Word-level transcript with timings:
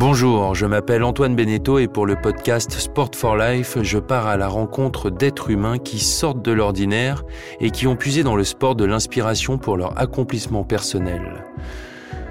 Bonjour, 0.00 0.54
je 0.54 0.64
m'appelle 0.64 1.04
Antoine 1.04 1.36
Beneteau 1.36 1.78
et 1.78 1.86
pour 1.86 2.06
le 2.06 2.16
podcast 2.16 2.70
Sport 2.72 3.10
for 3.14 3.36
Life, 3.36 3.76
je 3.82 3.98
pars 3.98 4.28
à 4.28 4.38
la 4.38 4.48
rencontre 4.48 5.10
d'êtres 5.10 5.50
humains 5.50 5.76
qui 5.76 5.98
sortent 5.98 6.40
de 6.40 6.52
l'ordinaire 6.52 7.22
et 7.60 7.70
qui 7.70 7.86
ont 7.86 7.96
puisé 7.96 8.22
dans 8.22 8.34
le 8.34 8.44
sport 8.44 8.74
de 8.76 8.86
l'inspiration 8.86 9.58
pour 9.58 9.76
leur 9.76 10.00
accomplissement 10.00 10.64
personnel. 10.64 11.44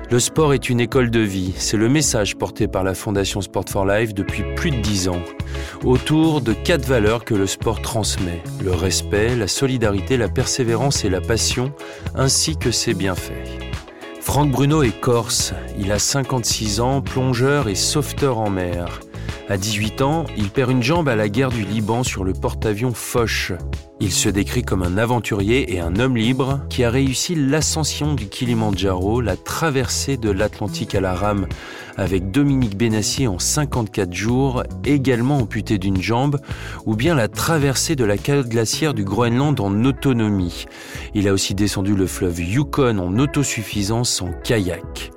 Le 0.10 0.20
sport 0.20 0.56
est 0.56 0.72
une 0.72 0.80
école 0.80 1.12
de 1.12 1.20
vie, 1.20 1.54
c'est 1.58 1.78
le 1.78 1.90
message 1.90 2.38
porté 2.38 2.68
par 2.68 2.84
la 2.84 2.96
Fondation 2.96 3.40
Sport 3.40 3.66
for 3.70 3.86
Life 3.86 4.16
depuis 4.16 4.44
plus 4.56 4.72
de 4.72 4.82
dix 4.82 5.08
ans, 5.08 5.22
autour 5.84 6.42
de 6.42 6.54
quatre 6.54 6.88
valeurs 6.88 7.24
que 7.24 7.36
le 7.36 7.46
sport 7.46 7.84
transmet, 7.84 8.42
le 8.64 8.72
respect, 8.72 9.36
la 9.36 9.48
solidarité, 9.48 10.18
la 10.18 10.28
persévérance 10.28 11.06
et 11.06 11.10
la 11.12 11.22
passion, 11.22 11.72
ainsi 12.16 12.58
que 12.58 12.72
ses 12.72 12.96
bienfaits. 12.96 13.69
Franck 14.22 14.52
Bruno 14.52 14.84
est 14.84 15.00
corse, 15.00 15.54
il 15.80 15.92
a 15.92 16.00
56 16.00 16.82
ans, 16.82 17.02
plongeur 17.02 17.68
et 17.68 17.76
sauveteur 17.76 18.38
en 18.38 18.50
mer. 18.50 19.00
À 19.50 19.58
18 19.58 20.04
ans, 20.04 20.26
il 20.38 20.52
perd 20.52 20.70
une 20.70 20.84
jambe 20.84 21.10
à 21.10 21.16
la 21.16 21.28
guerre 21.28 21.50
du 21.50 21.64
Liban 21.64 22.04
sur 22.04 22.24
le 22.24 22.34
porte-avions 22.34 22.94
Foch. 22.94 23.52
Il 24.00 24.12
se 24.12 24.30
décrit 24.30 24.62
comme 24.62 24.84
un 24.84 25.00
aventurier 25.00 25.74
et 25.74 25.80
un 25.80 25.96
homme 25.96 26.18
libre 26.18 26.62
qui 26.70 26.84
a 26.84 26.92
réussi 26.92 27.34
l'ascension 27.34 28.14
du 28.14 28.28
Kilimandjaro, 28.28 29.22
la 29.22 29.36
traversée 29.36 30.18
de 30.18 30.30
l'Atlantique 30.30 30.94
à 30.94 31.02
la 31.02 31.16
rame 31.16 31.48
avec 31.98 32.30
Dominique 32.30 32.78
Benassi 32.78 33.28
en 33.28 33.40
54 33.40 34.14
jours, 34.14 34.64
également 34.86 35.40
amputé 35.40 35.80
d'une 35.80 36.02
jambe, 36.02 36.40
ou 36.86 36.96
bien 36.96 37.16
la 37.16 37.28
traversée 37.28 37.96
de 37.96 38.06
la 38.06 38.18
calotte 38.18 38.50
glaciaire 38.50 38.94
du 38.94 39.04
Groenland 39.04 39.60
en 39.60 39.84
autonomie. 39.84 40.66
Il 41.16 41.28
a 41.28 41.34
aussi 41.34 41.56
descendu 41.56 41.96
le 41.96 42.06
fleuve 42.06 42.40
Yukon 42.40 43.00
en 43.00 43.18
autosuffisance 43.18 44.22
en 44.22 44.32
kayak. 44.44 45.12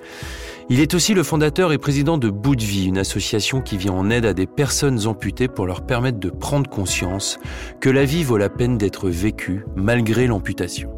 Il 0.68 0.80
est 0.80 0.94
aussi 0.94 1.12
le 1.12 1.22
fondateur 1.22 1.72
et 1.72 1.78
président 1.78 2.18
de 2.18 2.30
Bout 2.30 2.56
de 2.56 2.62
Vie, 2.62 2.86
une 2.86 2.98
association 2.98 3.60
qui 3.60 3.76
vient 3.76 3.92
en 3.92 4.10
aide 4.10 4.24
à 4.24 4.32
des 4.32 4.46
personnes 4.46 5.06
amputées 5.06 5.48
pour 5.48 5.66
leur 5.66 5.84
permettre 5.84 6.18
de 6.18 6.30
prendre 6.30 6.70
conscience 6.70 7.38
que 7.80 7.90
la 7.90 8.04
vie 8.04 8.22
vaut 8.22 8.38
la 8.38 8.48
peine 8.48 8.78
d'être 8.78 9.10
vécue 9.10 9.64
malgré 9.74 10.26
l'amputation. 10.26 10.90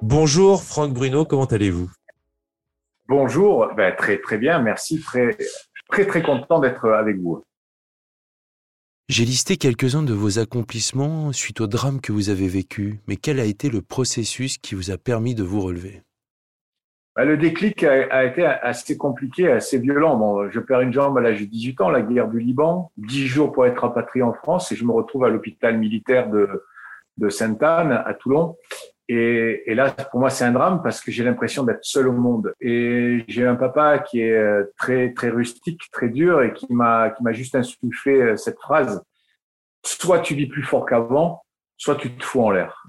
Bonjour 0.00 0.62
Franck 0.62 0.92
Bruno, 0.94 1.24
comment 1.24 1.44
allez-vous? 1.44 1.90
Bonjour, 3.08 3.68
ben, 3.76 3.94
très 3.96 4.18
très 4.20 4.38
bien, 4.38 4.60
merci, 4.60 5.00
très 5.00 5.36
très 5.90 6.06
très 6.06 6.22
content 6.22 6.60
d'être 6.60 6.88
avec 6.88 7.18
vous. 7.18 7.42
J'ai 9.08 9.24
listé 9.24 9.56
quelques-uns 9.56 10.02
de 10.02 10.12
vos 10.12 10.38
accomplissements 10.38 11.32
suite 11.32 11.60
au 11.60 11.66
drame 11.66 12.00
que 12.00 12.12
vous 12.12 12.28
avez 12.28 12.48
vécu, 12.48 13.00
mais 13.06 13.16
quel 13.16 13.40
a 13.40 13.44
été 13.44 13.70
le 13.70 13.80
processus 13.80 14.58
qui 14.58 14.74
vous 14.74 14.90
a 14.90 14.98
permis 14.98 15.34
de 15.34 15.42
vous 15.42 15.60
relever? 15.60 16.02
Le 17.24 17.36
déclic 17.36 17.82
a, 17.82 18.24
été 18.24 18.44
assez 18.44 18.96
compliqué, 18.96 19.50
assez 19.50 19.78
violent. 19.78 20.16
Bon, 20.16 20.48
je 20.50 20.60
perds 20.60 20.82
une 20.82 20.92
jambe 20.92 21.18
à 21.18 21.20
l'âge 21.20 21.40
de 21.40 21.46
18 21.46 21.80
ans, 21.80 21.90
la 21.90 22.02
guerre 22.02 22.28
du 22.28 22.38
Liban, 22.38 22.92
10 22.96 23.26
jours 23.26 23.52
pour 23.52 23.66
être 23.66 23.80
rapatrié 23.80 24.22
en 24.22 24.32
France 24.32 24.70
et 24.70 24.76
je 24.76 24.84
me 24.84 24.92
retrouve 24.92 25.24
à 25.24 25.28
l'hôpital 25.28 25.78
militaire 25.78 26.30
de, 26.30 26.64
de 27.16 27.28
Sainte-Anne 27.28 27.92
à 28.04 28.14
Toulon. 28.14 28.56
Et, 29.08 29.62
et, 29.66 29.74
là, 29.74 29.90
pour 29.90 30.20
moi, 30.20 30.30
c'est 30.30 30.44
un 30.44 30.52
drame 30.52 30.82
parce 30.82 31.00
que 31.00 31.10
j'ai 31.10 31.24
l'impression 31.24 31.64
d'être 31.64 31.82
seul 31.82 32.08
au 32.08 32.12
monde. 32.12 32.52
Et 32.60 33.24
j'ai 33.26 33.46
un 33.46 33.56
papa 33.56 33.98
qui 33.98 34.20
est 34.20 34.36
euh, 34.36 34.64
très 34.76 35.12
très 35.14 35.30
rustique, 35.30 35.80
très 35.90 36.10
dur 36.10 36.42
et 36.42 36.52
qui 36.52 36.66
m'a 36.72 37.10
qui 37.10 37.22
m'a 37.22 37.32
juste 37.32 37.54
insufflé 37.54 38.20
euh, 38.20 38.36
cette 38.36 38.58
phrase 38.58 39.02
soit 39.84 40.20
tu 40.20 40.34
vis 40.34 40.46
plus 40.46 40.62
fort 40.62 40.86
qu'avant, 40.86 41.44
soit 41.76 41.96
tu 41.96 42.14
te 42.16 42.24
fous 42.24 42.42
en 42.42 42.50
l'air. 42.50 42.86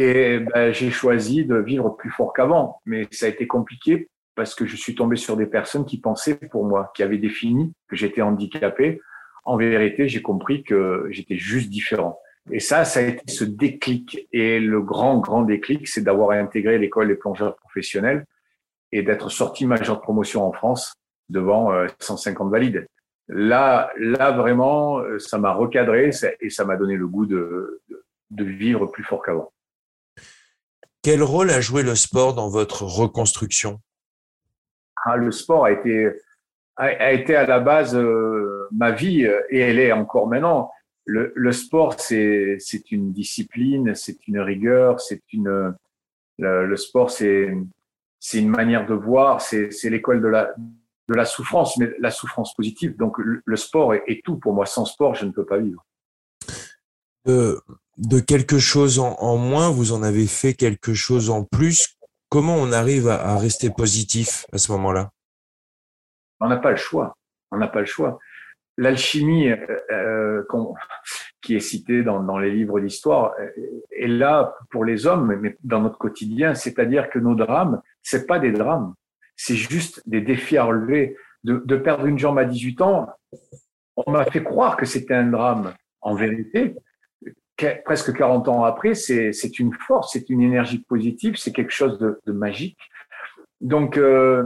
Et 0.00 0.38
ben, 0.38 0.72
j'ai 0.72 0.90
choisi 0.90 1.44
de 1.44 1.56
vivre 1.56 1.90
plus 1.90 2.10
fort 2.10 2.32
qu'avant, 2.32 2.80
mais 2.86 3.06
ça 3.10 3.26
a 3.26 3.28
été 3.28 3.46
compliqué 3.46 4.08
parce 4.34 4.54
que 4.54 4.64
je 4.64 4.74
suis 4.74 4.94
tombé 4.94 5.16
sur 5.16 5.36
des 5.36 5.44
personnes 5.44 5.84
qui 5.84 6.00
pensaient 6.00 6.36
pour 6.36 6.64
moi, 6.64 6.90
qui 6.96 7.02
avaient 7.02 7.18
défini 7.18 7.74
que 7.86 7.96
j'étais 7.96 8.22
handicapé. 8.22 9.02
En 9.44 9.58
vérité, 9.58 10.08
j'ai 10.08 10.22
compris 10.22 10.62
que 10.62 11.06
j'étais 11.10 11.36
juste 11.36 11.68
différent. 11.68 12.18
Et 12.50 12.60
ça, 12.60 12.86
ça 12.86 13.00
a 13.00 13.02
été 13.02 13.30
ce 13.30 13.44
déclic. 13.44 14.26
Et 14.32 14.58
le 14.58 14.80
grand, 14.80 15.18
grand 15.18 15.42
déclic, 15.42 15.86
c'est 15.86 16.00
d'avoir 16.00 16.30
intégré 16.30 16.78
l'école 16.78 17.08
des 17.08 17.14
plongeurs 17.14 17.56
professionnels 17.56 18.24
et 18.92 19.02
d'être 19.02 19.28
sorti 19.28 19.66
major 19.66 19.96
de 19.96 20.00
promotion 20.00 20.46
en 20.46 20.52
France 20.52 20.94
devant 21.28 21.72
150 21.98 22.46
euh, 22.46 22.50
valides. 22.50 22.86
Là, 23.28 23.90
là 23.98 24.30
vraiment, 24.30 25.00
euh, 25.00 25.18
ça 25.18 25.36
m'a 25.36 25.52
recadré 25.52 26.08
et 26.40 26.48
ça 26.48 26.64
m'a 26.64 26.76
donné 26.78 26.96
le 26.96 27.06
goût 27.06 27.26
de, 27.26 27.82
de, 28.30 28.44
vivre 28.44 28.86
plus 28.86 29.04
fort 29.04 29.22
qu'avant. 29.22 29.52
Quel 31.02 31.22
rôle 31.22 31.50
a 31.50 31.60
joué 31.60 31.82
le 31.82 31.94
sport 31.94 32.34
dans 32.34 32.48
votre 32.48 32.82
reconstruction? 32.84 33.80
Ah, 35.04 35.16
Le 35.16 35.30
sport 35.30 35.64
a 35.64 35.72
été, 35.72 36.10
a, 36.76 37.12
été 37.12 37.34
à 37.34 37.46
la 37.46 37.60
base 37.60 37.96
euh, 37.96 38.68
ma 38.72 38.90
vie 38.90 39.22
et 39.50 39.58
elle 39.58 39.78
est 39.78 39.92
encore 39.92 40.26
maintenant 40.26 40.70
le, 41.06 41.32
le 41.34 41.52
sport, 41.52 41.94
c'est 41.98 42.58
une 42.90 43.12
discipline, 43.12 43.94
c'est 43.94 44.28
une 44.28 44.38
rigueur, 44.38 45.00
c'est 45.00 45.22
une 45.32 45.74
le, 46.38 46.66
le 46.66 46.76
sport, 46.76 47.10
c'est 47.10 47.52
une 48.34 48.48
manière 48.48 48.86
de 48.86 48.94
voir, 48.94 49.40
c'est 49.40 49.70
l'école 49.84 50.20
de 50.20 50.28
la 50.28 50.54
de 51.10 51.14
la 51.16 51.24
souffrance, 51.24 51.76
mais 51.76 51.92
la 51.98 52.12
souffrance 52.12 52.54
positive. 52.54 52.96
Donc 52.96 53.16
le, 53.18 53.56
sport 53.56 53.94
est, 53.94 54.22
tout 54.24 54.36
pour 54.36 54.54
moi. 54.54 54.64
Sans 54.64 54.84
sport, 54.84 55.16
je 55.16 55.26
ne 55.26 55.32
peux 55.32 55.44
pas 55.44 55.58
vivre. 55.58 55.84
De, 57.24 57.60
de 58.00 58.20
quelque 58.20 58.58
chose 58.58 58.98
en, 58.98 59.36
moins, 59.36 59.70
vous 59.70 59.92
en 59.92 60.02
avez 60.02 60.26
fait 60.26 60.54
quelque 60.54 60.94
chose 60.94 61.30
en 61.30 61.44
plus. 61.44 61.96
Comment 62.28 62.56
on 62.56 62.72
arrive 62.72 63.08
à, 63.08 63.20
à 63.20 63.38
rester 63.38 63.70
positif 63.70 64.46
à 64.52 64.58
ce 64.58 64.72
moment-là? 64.72 65.10
On 66.40 66.48
n'a 66.48 66.56
pas 66.56 66.70
le 66.70 66.76
choix. 66.76 67.16
On 67.50 67.58
n'a 67.58 67.68
pas 67.68 67.80
le 67.80 67.86
choix 67.86 68.18
l'alchimie 68.80 69.50
euh, 69.50 69.56
euh 69.92 70.42
qui 71.42 71.54
est 71.54 71.60
citée 71.60 72.02
dans, 72.02 72.22
dans 72.22 72.38
les 72.38 72.50
livres 72.50 72.80
d'histoire 72.80 73.32
euh, 73.40 73.48
est 73.96 74.08
là 74.08 74.54
pour 74.70 74.84
les 74.84 75.06
hommes, 75.06 75.34
mais 75.40 75.56
dans 75.62 75.80
notre 75.80 75.96
quotidien, 75.96 76.54
c'est-à-dire 76.54 77.08
que 77.08 77.18
nos 77.18 77.34
drames, 77.34 77.80
c'est 78.02 78.26
pas 78.26 78.38
des 78.38 78.52
drames, 78.52 78.94
c'est 79.36 79.54
juste 79.54 80.02
des 80.06 80.20
défis 80.20 80.58
à 80.58 80.64
relever. 80.64 81.16
De, 81.42 81.62
de 81.64 81.76
perdre 81.76 82.04
une 82.04 82.18
jambe 82.18 82.38
à 82.38 82.44
18 82.44 82.82
ans, 82.82 83.08
on 83.96 84.10
m'a 84.10 84.26
fait 84.26 84.42
croire 84.42 84.76
que 84.76 84.84
c'était 84.84 85.14
un 85.14 85.28
drame. 85.28 85.72
En 86.02 86.14
vérité, 86.14 86.76
presque 87.84 88.16
40 88.16 88.48
ans 88.48 88.64
après, 88.64 88.94
c'est 88.94 89.58
une 89.58 89.72
force, 89.72 90.12
c'est 90.12 90.30
une 90.30 90.40
énergie 90.40 90.78
positive, 90.78 91.36
c'est 91.36 91.52
quelque 91.52 91.72
chose 91.72 91.98
de, 91.98 92.32
magique. 92.32 92.78
Donc, 93.60 93.96
euh, 93.96 94.44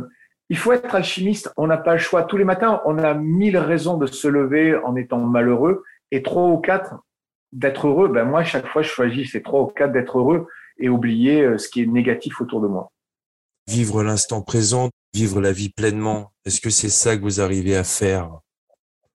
il 0.49 0.59
faut 0.59 0.73
être 0.73 0.95
alchimiste. 0.95 1.53
On 1.57 1.67
n'a 1.67 1.77
pas 1.77 1.93
le 1.93 1.99
choix. 1.99 2.25
Tous 2.25 2.37
les 2.37 2.45
matins, 2.45 2.83
on 2.85 2.99
a 2.99 3.15
mille 3.15 3.57
raisons 3.57 3.97
de 3.97 4.07
se 4.07 4.29
lever 4.29 4.77
en 4.77 4.97
étant 4.97 5.19
malheureux 5.19 5.85
et 6.11 6.23
trois 6.23 6.49
ou 6.49 6.59
quatre 6.59 6.97
d'être 7.53 7.87
heureux. 7.87 8.09
Ben 8.09 8.25
moi, 8.25 8.45
chaque 8.45 8.67
fois, 8.67 8.83
je 8.83 8.89
choisis 8.89 9.33
ces 9.33 9.43
trois 9.43 9.63
ou 9.63 9.67
quatre 9.67 9.93
d'être 9.93 10.19
heureux 10.19 10.49
et 10.79 10.89
oublier 10.89 11.43
euh, 11.43 11.59
ce 11.59 11.69
qui 11.69 11.83
est 11.83 11.87
négatif 11.87 12.41
autour 12.41 12.61
de 12.61 12.67
moi. 12.67 12.91
Vivre 13.69 14.03
l'instant 14.03 14.43
présent, 14.43 14.91
vivre 15.15 15.41
la 15.41 15.53
vie 15.53 15.71
pleinement. 15.71 16.33
Est-ce 16.45 16.61
que 16.61 16.71
c'est 16.71 16.91
ça 16.91 17.17
que 17.17 17.23
vous 17.23 17.41
arrivez 17.41 17.77
à 17.77 17.85
faire? 17.85 18.41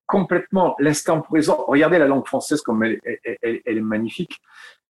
Complètement. 0.09 0.75
L'instant 0.79 1.21
présent. 1.21 1.63
Regardez 1.67 1.99
la 1.99 2.07
langue 2.07 2.25
française 2.25 2.61
comme 2.61 2.83
elle, 2.83 2.99
est 3.43 3.81
magnifique. 3.81 4.41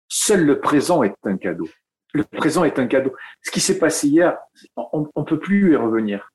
Seul 0.09 0.47
le 0.47 0.61
présent 0.61 1.03
est 1.03 1.15
un 1.25 1.37
cadeau 1.37 1.69
le 2.15 2.25
présent 2.25 2.65
est 2.65 2.79
un 2.79 2.87
cadeau. 2.87 3.15
Ce 3.43 3.51
qui 3.51 3.61
s'est 3.61 3.79
passé 3.79 4.09
hier, 4.09 4.39
on 4.77 5.07
ne 5.15 5.23
peut 5.25 5.39
plus 5.39 5.73
y 5.73 5.77
revenir. 5.77 6.33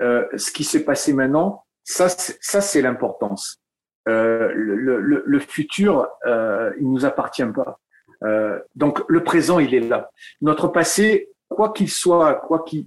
Euh, 0.00 0.24
ce 0.36 0.52
qui 0.52 0.62
s'est 0.62 0.84
passé 0.84 1.12
maintenant, 1.12 1.64
ça, 1.82 2.08
ça 2.08 2.60
c'est 2.60 2.80
l'importance. 2.80 3.60
Euh, 4.08 4.52
le, 4.54 5.00
le, 5.00 5.22
le, 5.26 5.38
futur, 5.40 6.08
euh, 6.26 6.72
il 6.78 6.90
nous 6.90 7.04
appartient 7.04 7.44
pas. 7.44 7.80
Euh, 8.22 8.60
donc 8.76 9.02
le 9.08 9.24
présent, 9.24 9.58
il 9.58 9.74
est 9.74 9.80
là. 9.80 10.10
Notre 10.40 10.68
passé, 10.68 11.28
quoi 11.48 11.72
qu'il 11.72 11.90
soit, 11.90 12.34
quoi 12.34 12.64
qu'il 12.64 12.86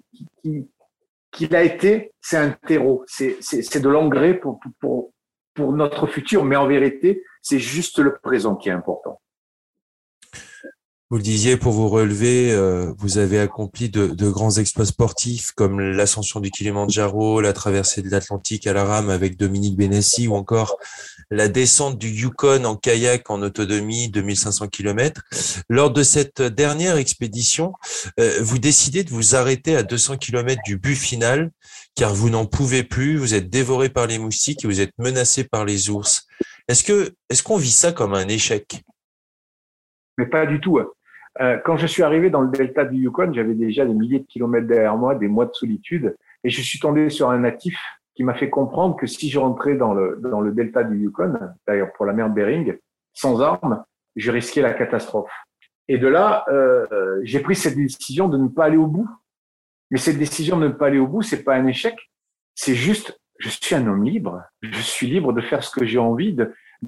qu'il 1.32 1.56
a 1.56 1.62
été, 1.62 2.12
c'est 2.22 2.38
un 2.38 2.50
terreau, 2.50 3.04
c'est 3.06 3.38
de 3.80 3.90
l'engrais 3.90 4.34
pour, 4.34 4.60
pour, 4.80 5.12
pour 5.60 5.74
notre 5.74 6.08
futur. 6.08 6.46
Mais 6.46 6.56
en 6.56 6.68
vérité, 6.68 7.24
c'est 7.42 7.60
juste 7.60 8.00
le 8.00 8.18
présent 8.18 8.56
qui 8.56 8.70
est 8.70 8.72
important. 8.72 9.22
Vous 11.12 11.18
le 11.18 11.24
disiez, 11.24 11.58
pour 11.58 11.72
vous 11.72 11.90
relever, 11.90 12.52
euh, 12.52 12.94
vous 13.00 13.18
avez 13.18 13.40
accompli 13.40 13.90
de, 13.90 14.06
de, 14.06 14.30
grands 14.30 14.58
exploits 14.58 14.86
sportifs 14.86 15.52
comme 15.54 15.80
l'ascension 15.80 16.40
du 16.40 16.52
Kilimanjaro, 16.52 17.42
la 17.42 17.52
traversée 17.52 18.04
de 18.04 18.12
l'Atlantique 18.12 18.68
à 18.68 18.74
la 18.74 18.84
rame 18.84 19.10
avec 19.10 19.36
Dominique 19.36 19.76
Benassi 19.76 20.28
ou 20.28 20.36
encore 20.36 20.78
la 21.32 21.48
descente 21.48 21.98
du 21.98 22.10
Yukon 22.10 22.64
en 22.64 22.76
kayak 22.76 23.28
en 23.32 23.42
autonomie 23.42 24.10
2500 24.10 24.68
km. 24.68 25.24
Lors 25.68 25.90
de 25.90 26.04
cette 26.04 26.44
dernière 26.44 26.98
expédition, 26.98 27.74
euh, 28.20 28.38
vous 28.42 28.60
décidez 28.60 29.04
de 29.04 29.10
vous 29.10 29.36
arrêter 29.36 29.76
à 29.76 29.82
200 29.82 30.18
km 30.18 30.62
du 30.64 30.78
but 30.78 30.96
final 30.96 31.50
car 31.96 32.14
vous 32.14 32.30
n'en 32.30 32.46
pouvez 32.46 32.84
plus, 32.84 33.18
vous 33.18 33.34
êtes 33.34 33.50
dévoré 33.50 33.90
par 33.90 34.06
les 34.06 34.20
moustiques 34.20 34.64
et 34.64 34.68
vous 34.68 34.80
êtes 34.80 34.94
menacé 35.00 35.44
par 35.44 35.66
les 35.66 35.90
ours. 35.90 36.28
Est-ce 36.68 36.84
que 36.84 37.16
est-ce 37.32 37.42
qu'on 37.42 37.58
vit 37.58 37.72
ça 37.72 37.94
comme 37.94 38.14
un 38.14 38.28
échec? 38.28 38.84
Mais 40.20 40.28
pas 40.28 40.46
du 40.46 40.60
tout. 40.62 40.78
Euh, 41.42 41.58
quand 41.64 41.78
je 41.78 41.88
suis 41.88 42.04
arrivé 42.04 42.30
dans 42.30 42.42
le 42.42 42.50
delta 42.50 42.86
du 42.86 42.98
Yukon, 42.98 43.34
j'avais 43.34 43.54
déjà 43.54 43.86
des 43.86 43.94
milliers 43.94 44.20
de 44.20 44.26
kilomètres 44.26 44.68
derrière 44.68 44.98
moi, 44.98 45.16
des 45.16 45.28
mois 45.28 45.46
de 45.46 45.54
solitude. 45.54 46.16
Et 46.44 46.50
je 46.50 46.62
suis 46.62 46.80
tombé 46.80 47.10
sur 47.10 47.30
un 47.30 47.40
natif 47.40 47.80
qui 48.16 48.24
m'a 48.24 48.34
fait 48.34 48.50
comprendre 48.50 48.96
que 48.96 49.08
si 49.08 49.30
je 49.30 49.40
rentrais 49.40 49.76
dans 49.76 49.94
le, 49.94 50.20
dans 50.22 50.42
le 50.42 50.52
delta 50.52 50.84
du 50.84 50.98
Yukon, 50.98 51.34
d'ailleurs 51.68 51.94
pour 51.94 52.06
la 52.06 52.14
mer 52.14 52.30
Bering, 52.30 52.78
sans 53.14 53.42
armes, 53.42 53.84
je 54.16 54.32
risquais 54.32 54.62
la 54.62 54.74
catastrophe. 54.74 55.32
Et 55.88 55.98
de 55.98 56.08
là, 56.08 56.46
euh, 56.50 57.20
j'ai 57.24 57.40
pris 57.40 57.56
cette 57.56 57.76
décision 57.76 58.28
de 58.28 58.38
ne 58.38 58.48
pas 58.48 58.66
aller 58.66 58.78
au 58.78 58.88
bout. 58.88 59.10
Mais 59.92 59.98
cette 59.98 60.20
décision 60.20 60.58
de 60.60 60.68
ne 60.68 60.72
pas 60.72 60.88
aller 60.88 61.00
au 61.00 61.08
bout, 61.08 61.24
c'est 61.24 61.44
pas 61.44 61.56
un 61.56 61.66
échec. 61.66 61.96
C'est 62.54 62.76
juste, 62.76 63.20
je 63.40 63.50
suis 63.50 63.74
un 63.74 63.88
homme 63.88 64.04
libre. 64.04 64.44
Je 64.62 64.82
suis 64.82 65.08
libre 65.08 65.34
de 65.34 65.42
faire 65.42 65.64
ce 65.64 65.72
que 65.72 65.86
j'ai 65.86 65.98
envie, 65.98 66.38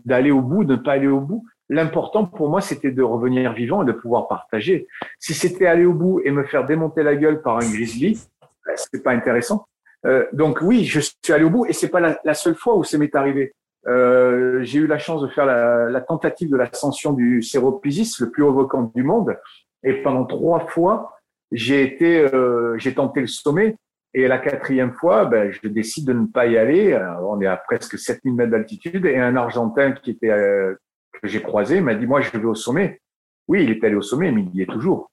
d'aller 0.05 0.31
au 0.31 0.41
bout, 0.41 0.65
de 0.65 0.75
ne 0.75 0.81
pas 0.81 0.93
aller 0.93 1.07
au 1.07 1.19
bout. 1.19 1.45
L'important 1.71 2.25
pour 2.25 2.49
moi, 2.49 2.59
c'était 2.59 2.91
de 2.91 3.01
revenir 3.01 3.53
vivant 3.53 3.83
et 3.83 3.85
de 3.85 3.93
pouvoir 3.93 4.27
partager. 4.27 4.87
Si 5.19 5.33
c'était 5.33 5.67
aller 5.67 5.85
au 5.85 5.93
bout 5.93 6.19
et 6.25 6.29
me 6.29 6.43
faire 6.43 6.65
démonter 6.65 7.01
la 7.01 7.15
gueule 7.15 7.41
par 7.41 7.55
un 7.55 7.71
grizzly, 7.71 8.19
ben, 8.65 8.73
c'est 8.75 9.01
pas 9.01 9.11
intéressant. 9.11 9.65
Euh, 10.05 10.25
donc 10.33 10.59
oui, 10.61 10.83
je 10.83 10.99
suis 10.99 11.15
allé 11.31 11.45
au 11.45 11.49
bout 11.49 11.65
et 11.65 11.71
c'est 11.71 11.87
pas 11.87 12.17
la, 12.21 12.33
seule 12.33 12.55
fois 12.55 12.75
où 12.75 12.83
ça 12.83 12.97
m'est 12.97 13.15
arrivé. 13.15 13.53
Euh, 13.87 14.59
j'ai 14.63 14.79
eu 14.79 14.87
la 14.87 14.97
chance 14.97 15.21
de 15.21 15.29
faire 15.29 15.45
la, 15.45 15.89
la 15.89 16.01
tentative 16.01 16.49
de 16.49 16.57
l'ascension 16.57 17.13
du 17.13 17.41
Séropisis, 17.41 18.19
le 18.19 18.29
plus 18.31 18.43
haut 18.43 18.51
volcan 18.51 18.91
du 18.93 19.03
monde, 19.03 19.37
et 19.83 19.93
pendant 20.03 20.25
trois 20.25 20.67
fois, 20.67 21.13
j'ai 21.53 21.83
été, 21.83 22.19
euh, 22.33 22.77
j'ai 22.79 22.93
tenté 22.93 23.21
le 23.21 23.27
sommet. 23.27 23.77
Et 24.13 24.27
la 24.27 24.39
quatrième 24.39 24.91
fois, 24.91 25.23
ben, 25.23 25.51
je 25.51 25.69
décide 25.69 26.05
de 26.05 26.11
ne 26.11 26.25
pas 26.25 26.47
y 26.47 26.57
aller. 26.57 26.99
on 27.21 27.39
est 27.39 27.47
à 27.47 27.55
presque 27.55 27.97
7000 27.97 28.35
mètres 28.35 28.51
d'altitude 28.51 29.05
et 29.05 29.17
un 29.17 29.37
Argentin 29.37 29.93
qui 29.93 30.11
était 30.11 30.31
euh, 30.31 30.75
que 31.21 31.27
j'ai 31.27 31.41
croisé 31.41 31.81
m'a 31.81 31.95
dit 31.95 32.05
moi 32.05 32.21
je 32.21 32.31
vais 32.37 32.45
au 32.45 32.55
sommet. 32.55 33.01
Oui, 33.47 33.63
il 33.63 33.71
est 33.71 33.83
allé 33.83 33.95
au 33.95 34.01
sommet, 34.01 34.31
mais 34.31 34.43
il 34.43 34.55
y 34.55 34.61
est 34.61 34.69
toujours. 34.69 35.11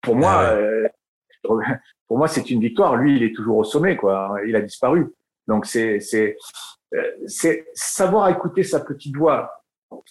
Pour 0.00 0.16
moi, 0.16 0.32
ah 0.36 0.52
euh, 0.52 0.86
pour 2.08 2.18
moi, 2.18 2.28
c'est 2.28 2.50
une 2.50 2.60
victoire. 2.60 2.96
Lui, 2.96 3.16
il 3.16 3.22
est 3.22 3.34
toujours 3.34 3.58
au 3.58 3.64
sommet, 3.64 3.96
quoi. 3.96 4.36
Il 4.46 4.56
a 4.56 4.60
disparu. 4.60 5.12
Donc, 5.46 5.66
c'est, 5.66 6.00
c'est, 6.00 6.36
euh, 6.94 7.02
c'est 7.26 7.66
savoir 7.74 8.28
écouter 8.28 8.62
sa 8.62 8.80
petite 8.80 9.16
voix. 9.16 9.50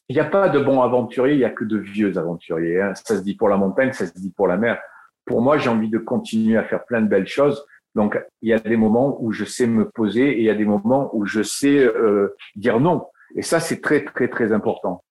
Il 0.08 0.16
n'y 0.16 0.22
a 0.22 0.26
pas 0.26 0.50
de 0.50 0.60
bons 0.60 0.82
aventuriers, 0.82 1.34
il 1.34 1.40
n'y 1.40 1.46
a 1.46 1.50
que 1.50 1.66
de 1.66 1.78
vieux 1.78 2.18
aventuriers. 2.18 2.82
Hein. 2.82 2.94
Ça 2.96 3.18
se 3.18 3.22
dit 3.22 3.36
pour 3.36 3.50
la 3.50 3.58
montagne, 3.58 3.92
ça 3.94 4.06
se 4.06 4.14
dit 4.14 4.32
pour 4.32 4.48
la 4.48 4.58
mer. 4.58 4.80
Pour 5.26 5.42
moi, 5.42 5.58
j'ai 5.58 5.70
envie 5.70 5.90
de 5.90 5.98
continuer 5.98 6.58
à 6.58 6.64
faire 6.64 6.86
plein 6.86 7.02
de 7.02 7.08
belles 7.08 7.28
choses. 7.28 7.66
Donc, 7.96 8.20
il 8.42 8.50
y 8.50 8.54
a 8.54 8.60
des 8.60 8.78
moments 8.78 9.18
où 9.22 9.32
je 9.32 9.46
sais 9.46 9.68
me 9.68 9.90
poser 9.90 10.32
et 10.32 10.40
il 10.40 10.46
y 10.46 10.50
a 10.50 10.56
des 10.56 10.66
moments 10.66 11.10
où 11.16 11.26
je 11.26 11.44
sais 11.44 11.80
euh, 11.80 12.36
dire 12.56 12.80
non. 12.80 13.08
Et 13.36 13.42
ça, 13.42 13.60
c'est 13.60 13.82
très, 13.82 14.04
très, 14.04 14.28
très 14.28 14.52
important. 14.52 15.04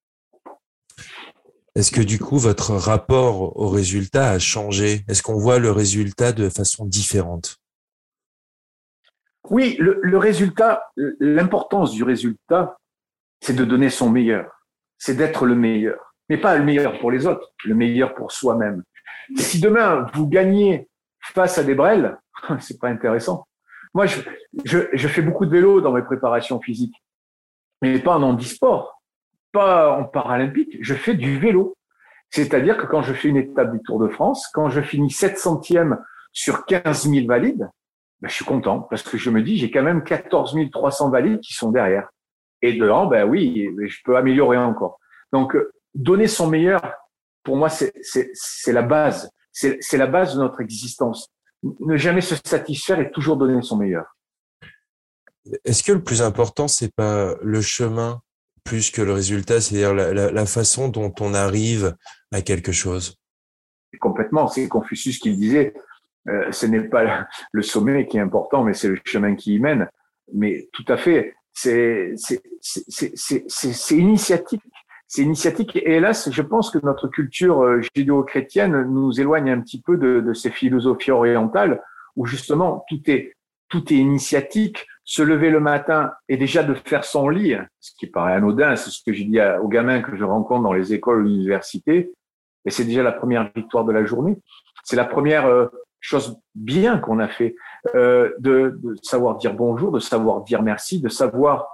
Est-ce 1.75 1.91
que 1.91 2.01
du 2.01 2.19
coup, 2.19 2.37
votre 2.37 2.73
rapport 2.73 3.57
au 3.57 3.67
résultat 3.67 4.29
a 4.29 4.39
changé? 4.39 5.03
Est-ce 5.07 5.23
qu'on 5.23 5.37
voit 5.37 5.57
le 5.57 5.71
résultat 5.71 6.31
de 6.31 6.47
façon 6.47 6.85
différente? 6.85 7.57
Oui, 9.49 9.75
le, 9.79 10.17
résultat, 10.17 10.83
l'importance 10.95 11.91
du 11.91 12.03
résultat, 12.03 12.77
c'est 13.41 13.55
de 13.55 13.65
donner 13.65 13.89
son 13.89 14.09
meilleur, 14.09 14.49
c'est 14.97 15.15
d'être 15.15 15.45
le 15.45 15.55
meilleur, 15.55 16.15
mais 16.29 16.37
pas 16.37 16.55
le 16.57 16.63
meilleur 16.63 16.99
pour 16.99 17.11
les 17.11 17.25
autres, 17.25 17.51
le 17.65 17.75
meilleur 17.75 18.13
pour 18.13 18.31
soi-même. 18.31 18.83
Si 19.35 19.59
demain 19.59 20.07
vous 20.13 20.27
gagnez 20.27 20.87
face 21.21 21.57
à 21.57 21.63
des 21.63 21.75
brels, 21.75 22.17
c'est 22.59 22.79
pas 22.79 22.89
intéressant. 22.89 23.47
Moi, 23.93 24.05
je, 24.05 24.21
je, 24.63 24.77
je, 24.93 25.07
fais 25.07 25.21
beaucoup 25.21 25.45
de 25.45 25.51
vélo 25.51 25.81
dans 25.81 25.91
mes 25.91 26.01
préparations 26.03 26.61
physiques, 26.61 27.03
mais 27.81 27.99
pas 27.99 28.15
en 28.15 28.23
handisport 28.23 29.02
pas 29.53 29.97
en 29.97 30.03
paralympique, 30.03 30.77
je 30.81 30.93
fais 30.93 31.13
du 31.13 31.39
vélo. 31.39 31.77
C'est-à-dire 32.31 32.77
que 32.77 32.87
quand 32.87 33.03
je 33.03 33.13
fais 33.13 33.29
une 33.29 33.37
étape 33.37 33.71
du 33.71 33.81
Tour 33.83 33.99
de 33.99 34.09
France, 34.09 34.47
quand 34.53 34.69
je 34.69 34.81
finis 34.81 35.11
7 35.11 35.37
centièmes 35.37 35.99
sur 36.33 36.65
15 36.65 37.07
000 37.07 37.27
valides, 37.27 37.69
ben, 38.19 38.27
je 38.27 38.33
suis 38.33 38.45
content 38.45 38.81
parce 38.81 39.03
que 39.03 39.17
je 39.17 39.29
me 39.29 39.43
dis, 39.43 39.57
j'ai 39.57 39.69
quand 39.71 39.83
même 39.83 40.03
14 40.03 40.57
300 40.71 41.09
valides 41.11 41.39
qui 41.39 41.53
sont 41.53 41.71
derrière. 41.71 42.09
Et 42.61 42.73
devant, 42.73 43.05
ben 43.05 43.27
oui, 43.29 43.69
je 43.85 43.97
peux 44.03 44.17
améliorer 44.17 44.57
encore. 44.57 44.99
Donc, 45.31 45.55
euh, 45.55 45.71
donner 45.93 46.27
son 46.27 46.47
meilleur, 46.47 46.81
pour 47.43 47.55
moi, 47.55 47.69
c'est 47.69 47.93
la 48.67 48.81
base. 48.81 49.29
C'est 49.51 49.97
la 49.97 50.07
base 50.07 50.35
de 50.35 50.39
notre 50.39 50.61
existence. 50.61 51.29
Ne 51.61 51.97
jamais 51.97 52.21
se 52.21 52.35
satisfaire 52.43 52.99
et 52.99 53.11
toujours 53.11 53.37
donner 53.37 53.61
son 53.61 53.77
meilleur. 53.77 54.15
Est-ce 55.65 55.83
que 55.83 55.91
le 55.91 56.01
plus 56.01 56.23
important, 56.23 56.67
c'est 56.67 56.93
pas 56.95 57.35
le 57.41 57.61
chemin 57.61 58.21
plus 58.63 58.91
que 58.91 59.01
le 59.01 59.13
résultat, 59.13 59.61
c'est-à-dire 59.61 59.93
la, 59.93 60.45
façon 60.45 60.89
dont 60.89 61.13
on 61.19 61.33
arrive 61.33 61.95
à 62.31 62.41
quelque 62.41 62.71
chose. 62.71 63.17
Complètement, 63.99 64.47
c'est 64.47 64.67
Confucius 64.67 65.19
qui 65.19 65.29
le 65.31 65.35
disait. 65.35 65.73
Euh, 66.29 66.51
ce 66.51 66.65
n'est 66.65 66.87
pas 66.87 67.27
le 67.51 67.61
sommet 67.61 68.07
qui 68.07 68.17
est 68.17 68.21
important, 68.21 68.63
mais 68.63 68.73
c'est 68.73 68.87
le 68.87 68.97
chemin 69.03 69.35
qui 69.35 69.55
y 69.55 69.59
mène. 69.59 69.89
Mais 70.33 70.69
tout 70.71 70.85
à 70.87 70.97
fait, 70.97 71.35
c'est 71.51 72.15
initiatique. 73.91 74.61
C'est 75.07 75.21
initiatique. 75.21 75.75
Et 75.75 75.91
hélas, 75.91 76.31
je 76.31 76.41
pense 76.41 76.71
que 76.71 76.79
notre 76.81 77.07
culture 77.07 77.61
euh, 77.61 77.81
judéo-chrétienne 77.95 78.83
nous 78.83 79.19
éloigne 79.19 79.51
un 79.51 79.59
petit 79.59 79.81
peu 79.81 79.97
de, 79.97 80.21
de 80.21 80.33
ces 80.33 80.49
philosophies 80.49 81.11
orientales 81.11 81.83
où 82.15 82.25
justement 82.25 82.83
tout 82.89 83.01
est 83.07 83.35
tout 83.73 83.91
est 83.91 83.97
initiatique, 83.97 84.85
se 85.05 85.21
lever 85.21 85.49
le 85.49 85.59
matin 85.59 86.13
et 86.29 86.37
déjà 86.37 86.63
de 86.63 86.73
faire 86.73 87.03
son 87.03 87.29
lit, 87.29 87.55
ce 87.79 87.91
qui 87.97 88.07
paraît 88.07 88.33
anodin, 88.33 88.75
c'est 88.75 88.89
ce 88.89 89.01
que 89.05 89.13
j'ai 89.13 89.25
dit 89.25 89.39
aux 89.61 89.67
gamins 89.67 90.01
que 90.01 90.15
je 90.15 90.23
rencontre 90.23 90.63
dans 90.63 90.73
les 90.73 90.93
écoles 90.93 91.25
l'université, 91.25 92.13
et 92.65 92.69
c'est 92.69 92.85
déjà 92.85 93.03
la 93.03 93.11
première 93.11 93.51
victoire 93.55 93.83
de 93.83 93.91
la 93.91 94.05
journée. 94.05 94.37
C'est 94.83 94.95
la 94.95 95.05
première 95.05 95.45
euh, 95.45 95.67
chose 95.99 96.37
bien 96.55 96.97
qu'on 96.97 97.19
a 97.19 97.27
fait, 97.27 97.55
euh, 97.95 98.31
de, 98.39 98.79
de, 98.81 98.95
savoir 99.01 99.37
dire 99.37 99.53
bonjour, 99.53 99.91
de 99.91 99.99
savoir 99.99 100.41
dire 100.43 100.61
merci, 100.61 101.01
de 101.01 101.09
savoir 101.09 101.67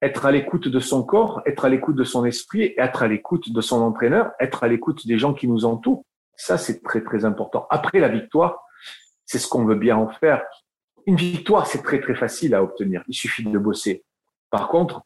être 0.00 0.26
à 0.26 0.32
l'écoute 0.32 0.66
de 0.66 0.80
son 0.80 1.04
corps, 1.04 1.42
être 1.46 1.64
à 1.64 1.68
l'écoute 1.68 1.94
de 1.94 2.04
son 2.04 2.24
esprit, 2.24 2.74
être 2.76 3.04
à 3.04 3.08
l'écoute 3.08 3.52
de 3.52 3.60
son 3.60 3.80
entraîneur, 3.80 4.32
être 4.40 4.64
à 4.64 4.68
l'écoute 4.68 5.06
des 5.06 5.16
gens 5.16 5.32
qui 5.32 5.46
nous 5.46 5.64
entourent. 5.64 6.04
Ça, 6.36 6.58
c'est 6.58 6.82
très, 6.82 7.02
très 7.02 7.24
important. 7.24 7.66
Après 7.70 8.00
la 8.00 8.08
victoire, 8.08 8.64
c'est 9.24 9.38
ce 9.38 9.48
qu'on 9.48 9.64
veut 9.64 9.76
bien 9.76 9.96
en 9.96 10.08
faire. 10.08 10.42
Une 11.06 11.16
victoire, 11.16 11.66
c'est 11.66 11.82
très 11.82 12.00
très 12.00 12.14
facile 12.14 12.54
à 12.54 12.62
obtenir. 12.62 13.02
Il 13.08 13.14
suffit 13.14 13.44
de 13.44 13.58
bosser. 13.58 14.04
Par 14.50 14.68
contre, 14.68 15.02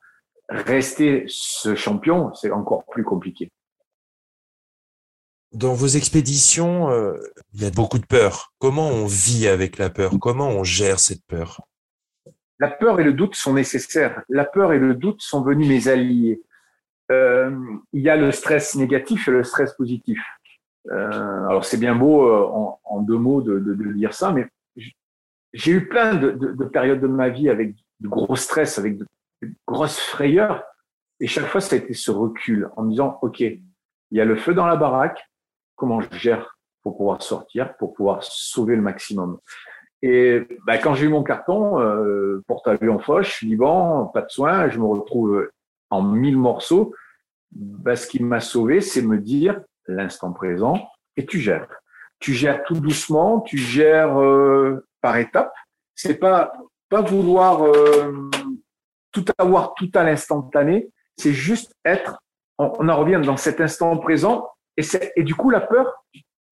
rester 0.49 1.25
ce 1.29 1.75
champion, 1.75 2.35
c'est 2.35 2.51
encore 2.51 2.85
plus 2.87 3.05
compliqué. 3.05 3.51
Dans 5.53 5.75
vos 5.75 5.87
expéditions, 5.87 6.91
euh, 6.91 7.17
il 7.55 7.63
y 7.63 7.67
a 7.67 7.71
beaucoup 7.71 7.99
de 7.99 8.07
peur. 8.07 8.53
Comment 8.59 8.89
on 8.89 9.07
vit 9.07 9.49
avec 9.49 9.79
la 9.79 9.91
peur? 9.91 10.13
Comment 10.21 10.49
on 10.49 10.65
gère 10.65 10.99
cette 10.99 11.25
peur? 11.27 11.63
La 12.59 12.69
peur 12.69 13.01
et 13.01 13.05
le 13.05 13.13
doute 13.13 13.35
sont 13.35 13.55
nécessaires. 13.55 14.23
La 14.29 14.45
peur 14.45 14.73
et 14.73 14.79
le 14.79 14.95
doute 14.95 15.23
sont 15.23 15.43
venus 15.43 15.69
mes 15.69 15.89
alliés. 15.89 16.43
Euh, 17.11 17.57
il 17.93 18.03
y 18.03 18.11
a 18.11 18.17
le 18.17 18.33
stress 18.33 18.75
négatif 18.75 19.29
et 19.29 19.31
le 19.31 19.45
stress 19.45 19.73
positif. 19.75 20.19
Euh, 20.91 21.47
alors 21.49 21.65
c'est 21.65 21.79
bien 21.79 21.95
beau 21.95 22.29
en, 22.31 23.01
deux 23.01 23.19
mots 23.19 23.43
de, 23.43 23.59
de, 23.59 23.75
de 23.75 23.93
dire 23.93 24.15
ça, 24.15 24.33
mais 24.33 24.49
j'ai 25.57 25.73
eu 25.73 25.89
plein 25.89 26.15
de, 26.15 26.33
de, 26.33 26.53
de, 26.53 26.65
périodes 26.67 27.01
de 27.01 27.07
ma 27.07 27.31
vie 27.31 27.49
avec 27.49 27.75
de 28.01 28.09
gros 28.09 28.37
stress, 28.37 28.79
avec 28.79 28.99
de, 28.99 29.07
grosses 29.67 29.99
frayeurs. 29.99 30.63
Et 31.19 31.27
chaque 31.27 31.47
fois, 31.47 31.61
ça 31.61 31.77
a 31.77 31.79
été 31.79 31.95
ce 31.95 32.11
recul 32.11 32.69
en 32.77 32.83
me 32.83 32.91
disant, 32.91 33.19
OK, 33.23 33.41
il 33.41 33.63
y 34.11 34.21
a 34.21 34.25
le 34.25 34.37
feu 34.37 34.55
dans 34.55 34.67
la 34.67 34.77
baraque, 34.77 35.21
comment 35.75 36.01
je 36.01 36.09
gère 36.13 36.57
pour 36.83 36.97
pouvoir 36.97 37.23
sortir, 37.23 37.75
pour 37.79 37.95
pouvoir 37.95 38.23
sauver 38.23 38.77
le 38.77 38.83
maximum? 38.83 39.39
Et 40.03 40.47
bah, 40.67 40.77
quand 40.79 40.95
j'ai 40.95 41.07
eu 41.07 41.09
mon 41.09 41.23
carton, 41.23 41.81
euh, 41.81 42.43
porte-avions 42.47 42.99
Foch, 42.99 43.41
Liban, 43.41 44.07
pas 44.07 44.23
de 44.23 44.29
soins, 44.29 44.69
je 44.69 44.79
me 44.79 44.85
retrouve 44.85 45.51
en 45.89 46.03
mille 46.03 46.37
morceaux. 46.37 46.95
Bah, 47.51 47.97
ce 47.97 48.07
qui 48.07 48.23
m'a 48.23 48.41
sauvé, 48.41 48.83
c'est 48.83 49.03
me 49.03 49.19
dire 49.19 49.61
l'instant 49.87 50.33
présent 50.33 50.87
et 51.17 51.25
tu 51.25 51.41
gères. 51.41 51.69
Tu 52.19 52.35
gères 52.35 52.63
tout 52.65 52.79
doucement, 52.79 53.41
tu 53.41 53.57
gères 53.57 54.21
euh, 54.21 54.87
par 55.07 55.17
étapes. 55.19 55.55
C'est 55.95 56.19
pas 56.19 56.53
pas 56.89 57.01
vouloir 57.01 57.65
euh, 57.65 58.29
tout 59.13 59.25
avoir 59.39 59.75
tout 59.75 59.91
à 59.95 60.03
l'instantané. 60.03 60.89
C'est 61.17 61.33
juste 61.33 61.73
être. 61.85 62.19
On, 62.59 62.89
en 62.89 62.97
revient 62.97 63.21
dans 63.25 63.37
cet 63.37 63.61
instant 63.61 63.97
présent 63.99 64.49
et, 64.77 64.83
et 65.15 65.23
du 65.23 65.35
coup 65.35 65.51
la 65.51 65.61
peur, 65.61 65.87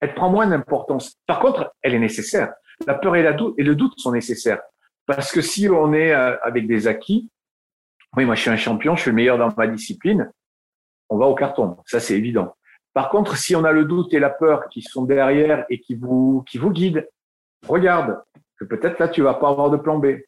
elle 0.01 0.15
prend 0.15 0.31
moins 0.31 0.47
d'importance. 0.47 1.17
Par 1.27 1.41
contre, 1.41 1.75
elle 1.83 1.95
est 1.95 1.99
nécessaire. 1.99 2.53
La 2.87 2.95
peur 2.95 3.17
et, 3.17 3.23
la 3.23 3.33
doute, 3.33 3.55
et 3.59 3.65
le 3.65 3.75
doute 3.75 3.99
sont 3.99 4.13
nécessaires 4.13 4.61
parce 5.07 5.33
que 5.33 5.41
si 5.41 5.69
on 5.69 5.93
est 5.93 6.13
euh, 6.13 6.37
avec 6.43 6.69
des 6.69 6.87
acquis, 6.87 7.29
oui, 8.17 8.25
moi 8.25 8.37
je 8.37 8.43
suis 8.43 8.51
un 8.51 8.57
champion, 8.57 8.95
je 8.95 9.03
suis 9.03 9.11
le 9.11 9.17
meilleur 9.17 9.39
dans 9.39 9.53
ma 9.57 9.67
discipline, 9.67 10.31
on 11.09 11.17
va 11.17 11.27
au 11.27 11.35
carton. 11.35 11.77
Ça 11.87 11.99
c'est 11.99 12.15
évident. 12.15 12.55
Par 12.93 13.09
contre, 13.09 13.37
si 13.37 13.57
on 13.57 13.65
a 13.65 13.73
le 13.73 13.85
doute 13.85 14.15
et 14.15 14.21
la 14.21 14.31
peur 14.31 14.69
qui 14.69 14.83
sont 14.83 15.05
derrière 15.05 15.65
et 15.71 15.81
qui 15.81 15.97
vous 15.97 16.45
qui 16.47 16.59
vous 16.59 16.71
guident, 16.71 17.05
regarde, 17.67 18.23
que 18.59 18.65
peut-être 18.65 18.99
là, 18.99 19.09
tu 19.09 19.23
vas 19.23 19.35
pas 19.35 19.49
avoir 19.49 19.71
de 19.71 19.77
plan 19.77 19.99
B. 19.99 20.19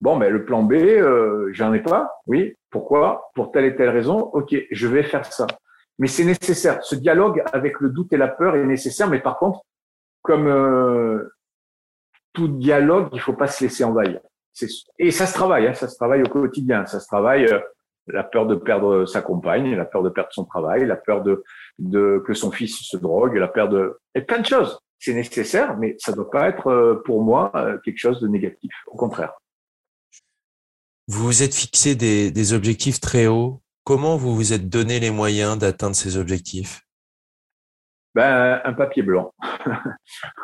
Bon, 0.00 0.16
mais 0.16 0.30
le 0.30 0.44
plan 0.44 0.62
B, 0.62 0.74
euh, 0.74 1.50
j'en 1.52 1.72
ai 1.72 1.80
pas. 1.80 2.20
Oui. 2.26 2.54
Pourquoi? 2.70 3.30
Pour 3.34 3.50
telle 3.50 3.64
et 3.64 3.76
telle 3.76 3.88
raison. 3.90 4.18
Ok, 4.32 4.54
je 4.70 4.86
vais 4.86 5.02
faire 5.02 5.24
ça. 5.24 5.46
Mais 5.98 6.06
c'est 6.06 6.24
nécessaire. 6.24 6.82
Ce 6.84 6.94
dialogue 6.94 7.42
avec 7.52 7.80
le 7.80 7.90
doute 7.90 8.12
et 8.12 8.16
la 8.16 8.28
peur 8.28 8.54
est 8.54 8.64
nécessaire. 8.64 9.08
Mais 9.08 9.20
par 9.20 9.38
contre, 9.38 9.62
comme 10.22 10.46
euh, 10.46 11.34
tout 12.32 12.48
dialogue, 12.48 13.08
il 13.12 13.20
faut 13.20 13.32
pas 13.32 13.48
se 13.48 13.64
laisser 13.64 13.82
envahir. 13.84 14.20
Et 14.98 15.10
ça 15.10 15.26
se 15.26 15.34
travaille, 15.34 15.68
hein, 15.68 15.74
ça 15.74 15.88
se 15.88 15.96
travaille 15.96 16.22
au 16.22 16.28
quotidien. 16.28 16.86
Ça 16.86 17.00
se 17.00 17.06
travaille 17.06 17.46
euh, 17.46 17.60
la 18.06 18.22
peur 18.24 18.46
de 18.46 18.54
perdre 18.54 19.04
sa 19.06 19.20
compagne, 19.20 19.74
la 19.74 19.84
peur 19.84 20.02
de 20.02 20.08
perdre 20.08 20.32
son 20.32 20.44
travail, 20.44 20.86
la 20.86 20.96
peur 20.96 21.22
de, 21.22 21.42
de 21.78 22.22
que 22.26 22.34
son 22.34 22.50
fils 22.50 22.78
se 22.80 22.96
drogue, 22.96 23.36
la 23.36 23.48
peur 23.48 23.68
de 23.68 23.98
et 24.14 24.22
plein 24.22 24.38
de 24.38 24.46
choses. 24.46 24.80
C'est 24.98 25.14
nécessaire, 25.14 25.76
mais 25.78 25.94
ça 25.98 26.12
ne 26.12 26.16
doit 26.16 26.30
pas 26.30 26.48
être 26.48 26.68
euh, 26.68 27.02
pour 27.04 27.22
moi 27.22 27.52
euh, 27.54 27.78
quelque 27.84 27.98
chose 27.98 28.20
de 28.20 28.28
négatif. 28.28 28.72
Au 28.86 28.96
contraire. 28.96 29.32
Vous 31.06 31.24
vous 31.24 31.42
êtes 31.42 31.54
fixé 31.54 31.94
des, 31.94 32.30
des 32.30 32.52
objectifs 32.52 33.00
très 33.00 33.26
hauts. 33.26 33.62
Comment 33.84 34.16
vous 34.16 34.34
vous 34.34 34.52
êtes 34.52 34.68
donné 34.68 35.00
les 35.00 35.10
moyens 35.10 35.56
d'atteindre 35.56 35.96
ces 35.96 36.16
objectifs? 36.16 36.82
Ben, 38.14 38.60
un 38.64 38.72
papier 38.72 39.02
blanc. 39.02 39.32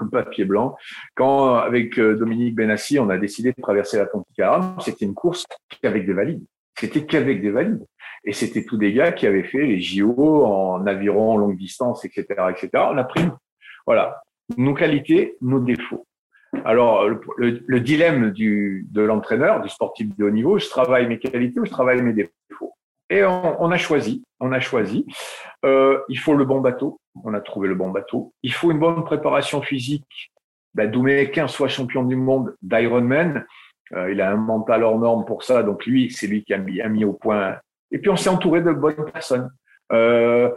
un 0.01 0.07
papier 0.11 0.45
blanc. 0.45 0.77
Quand, 1.15 1.57
avec 1.57 1.99
euh, 1.99 2.17
Dominique 2.17 2.55
Benassi, 2.55 2.99
on 2.99 3.11
a 3.11 3.19
décidé 3.19 3.53
de 3.53 3.61
traverser 3.61 3.99
l'Atlantique 3.99 4.39
Arabe, 4.39 4.81
c'était 4.81 5.05
une 5.05 5.15
course 5.15 5.45
qu'avec 5.83 6.07
des 6.07 6.13
valides. 6.13 6.45
C'était 6.79 7.05
qu'avec 7.05 7.43
des 7.43 7.51
valides. 7.51 7.85
Et 8.25 8.33
c'était 8.33 8.65
tous 8.65 8.79
des 8.79 8.93
gars 8.93 9.13
qui 9.13 9.27
avaient 9.27 9.45
fait 9.45 9.67
les 9.67 9.81
JO 9.81 10.47
en 10.47 10.87
aviron 10.87 11.37
longue 11.37 11.57
distance, 11.57 12.05
etc., 12.05 12.25
etc. 12.51 12.69
On 12.75 12.97
a 12.97 13.05
pris, 13.05 13.25
voilà, 13.87 14.23
nos 14.57 14.75
qualités, 14.75 15.37
nos 15.41 15.61
défauts. 15.61 16.07
Alors, 16.65 17.09
le, 17.37 17.81
dilemme 17.81 18.31
du, 18.31 18.87
de 18.91 19.03
l'entraîneur, 19.03 19.61
du 19.61 19.69
sportif 19.69 20.15
de 20.17 20.25
haut 20.25 20.31
niveau, 20.31 20.59
je 20.59 20.69
travaille 20.69 21.07
mes 21.09 21.19
qualités 21.19 21.61
ou 21.61 21.65
je 21.65 21.71
travaille 21.71 22.01
mes 22.03 22.13
défauts? 22.13 22.75
Et 23.11 23.23
on, 23.25 23.71
a 23.71 23.77
choisi, 23.77 24.25
on 24.41 24.53
a 24.53 24.61
choisi. 24.61 25.07
Euh, 25.65 25.99
il 26.09 26.19
faut 26.19 26.35
le 26.35 26.45
bon 26.45 26.61
bateau. 26.61 27.01
On 27.23 27.35
a 27.35 27.41
trouvé 27.41 27.69
le 27.69 27.75
bon 27.75 27.91
bateau. 27.91 28.33
Il 28.43 28.53
faut 28.53 28.71
une 28.71 28.79
bonne 28.79 29.05
préparation 29.05 29.63
physique. 29.63 30.33
Ben, 30.75 30.91
Doumé 30.91 31.31
15 31.31 31.55
fois 31.55 31.69
champion 31.69 32.03
du 32.03 32.17
monde 32.17 32.57
d'Ironman. 32.63 33.45
Euh, 33.93 34.11
il 34.11 34.21
a 34.21 34.33
un 34.33 34.37
mental 34.37 34.83
hors 34.83 34.99
norme 34.99 35.25
pour 35.25 35.45
ça. 35.45 35.63
Donc 35.63 35.85
lui, 35.87 36.11
c'est 36.11 36.27
lui 36.27 36.45
qui 36.45 36.55
a 36.55 36.59
mis, 36.59 36.81
a 36.81 36.89
mis, 36.89 37.05
au 37.05 37.13
point. 37.13 37.59
Et 37.91 37.99
puis 37.99 38.11
on 38.11 38.17
s'est 38.17 38.31
entouré 38.31 38.63
de 38.63 38.73
bonnes 38.73 39.05
personnes. 39.13 39.51
Euh, 39.93 40.51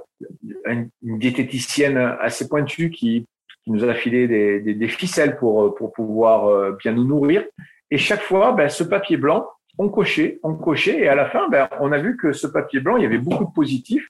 une, 0.65 0.89
diététicienne 1.01 1.97
assez 1.97 2.47
pointue 2.47 2.89
qui, 2.89 3.27
qui 3.67 3.73
nous 3.73 3.83
a 3.83 3.93
filé 3.93 4.29
des, 4.29 4.61
des, 4.61 4.73
des, 4.73 4.87
ficelles 4.87 5.35
pour, 5.35 5.75
pour 5.75 5.91
pouvoir 5.91 6.47
euh, 6.47 6.77
bien 6.79 6.93
nous 6.93 7.03
nourrir. 7.03 7.43
Et 7.91 7.97
chaque 7.97 8.21
fois, 8.21 8.53
ben, 8.53 8.69
ce 8.69 8.81
papier 8.81 9.17
blanc, 9.17 9.45
on 9.77 9.89
cochait, 9.89 10.39
on 10.41 10.55
cochait, 10.55 11.01
et 11.01 11.09
à 11.09 11.15
la 11.15 11.25
fin, 11.25 11.49
ben, 11.49 11.67
on 11.81 11.91
a 11.91 11.97
vu 11.97 12.15
que 12.15 12.31
ce 12.31 12.47
papier 12.47 12.79
blanc, 12.79 12.95
il 12.95 13.03
y 13.03 13.05
avait 13.05 13.17
beaucoup 13.17 13.43
de 13.43 13.51
positifs 13.51 14.07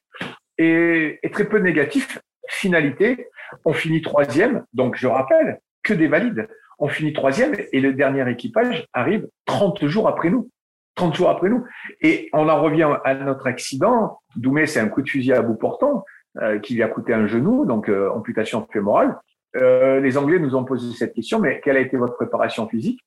et, 0.60 1.18
et 1.24 1.32
très 1.32 1.46
peu 1.46 1.58
de 1.58 1.64
négatifs. 1.64 2.20
Finalité, 2.50 3.30
on 3.66 3.74
finit 3.74 4.04
troisième, 4.04 4.64
donc 4.74 4.96
je 4.96 5.08
rappelle 5.08 5.60
que 5.82 5.96
des 5.96 6.08
valides. 6.08 6.48
On 6.78 6.88
finit 6.88 7.14
troisième 7.14 7.56
et 7.74 7.80
le 7.80 7.94
dernier 7.94 8.30
équipage 8.30 8.86
arrive 8.94 9.28
30 9.46 9.88
jours 9.88 10.08
après 10.08 10.30
nous. 10.30 10.52
30 10.94 11.16
jours 11.16 11.32
après 11.32 11.50
nous. 11.50 11.66
Et 12.02 12.30
on 12.32 12.48
en 12.48 12.62
revient 12.62 12.90
à 13.04 13.16
notre 13.16 13.48
accident. 13.48 14.20
Doumé, 14.36 14.68
c'est 14.68 14.80
un 14.80 14.88
coup 14.88 15.02
de 15.02 15.10
fusil 15.10 15.34
à 15.34 15.42
bout 15.42 15.56
portant 15.56 16.06
euh, 16.42 16.60
qui 16.60 16.76
lui 16.76 16.84
a 16.84 16.88
coûté 16.88 17.16
un 17.16 17.26
genou, 17.26 17.66
donc 17.66 17.90
euh, 17.90 18.12
amputation 18.12 18.68
fémorale. 18.72 19.18
Euh, 19.58 20.00
les 20.00 20.18
Anglais 20.18 20.40
nous 20.40 20.56
ont 20.56 20.64
posé 20.64 20.96
cette 20.96 21.14
question, 21.14 21.40
mais 21.40 21.62
quelle 21.62 21.78
a 21.78 21.82
été 21.82 21.98
votre 21.98 22.16
préparation 22.16 22.68
physique? 22.68 23.00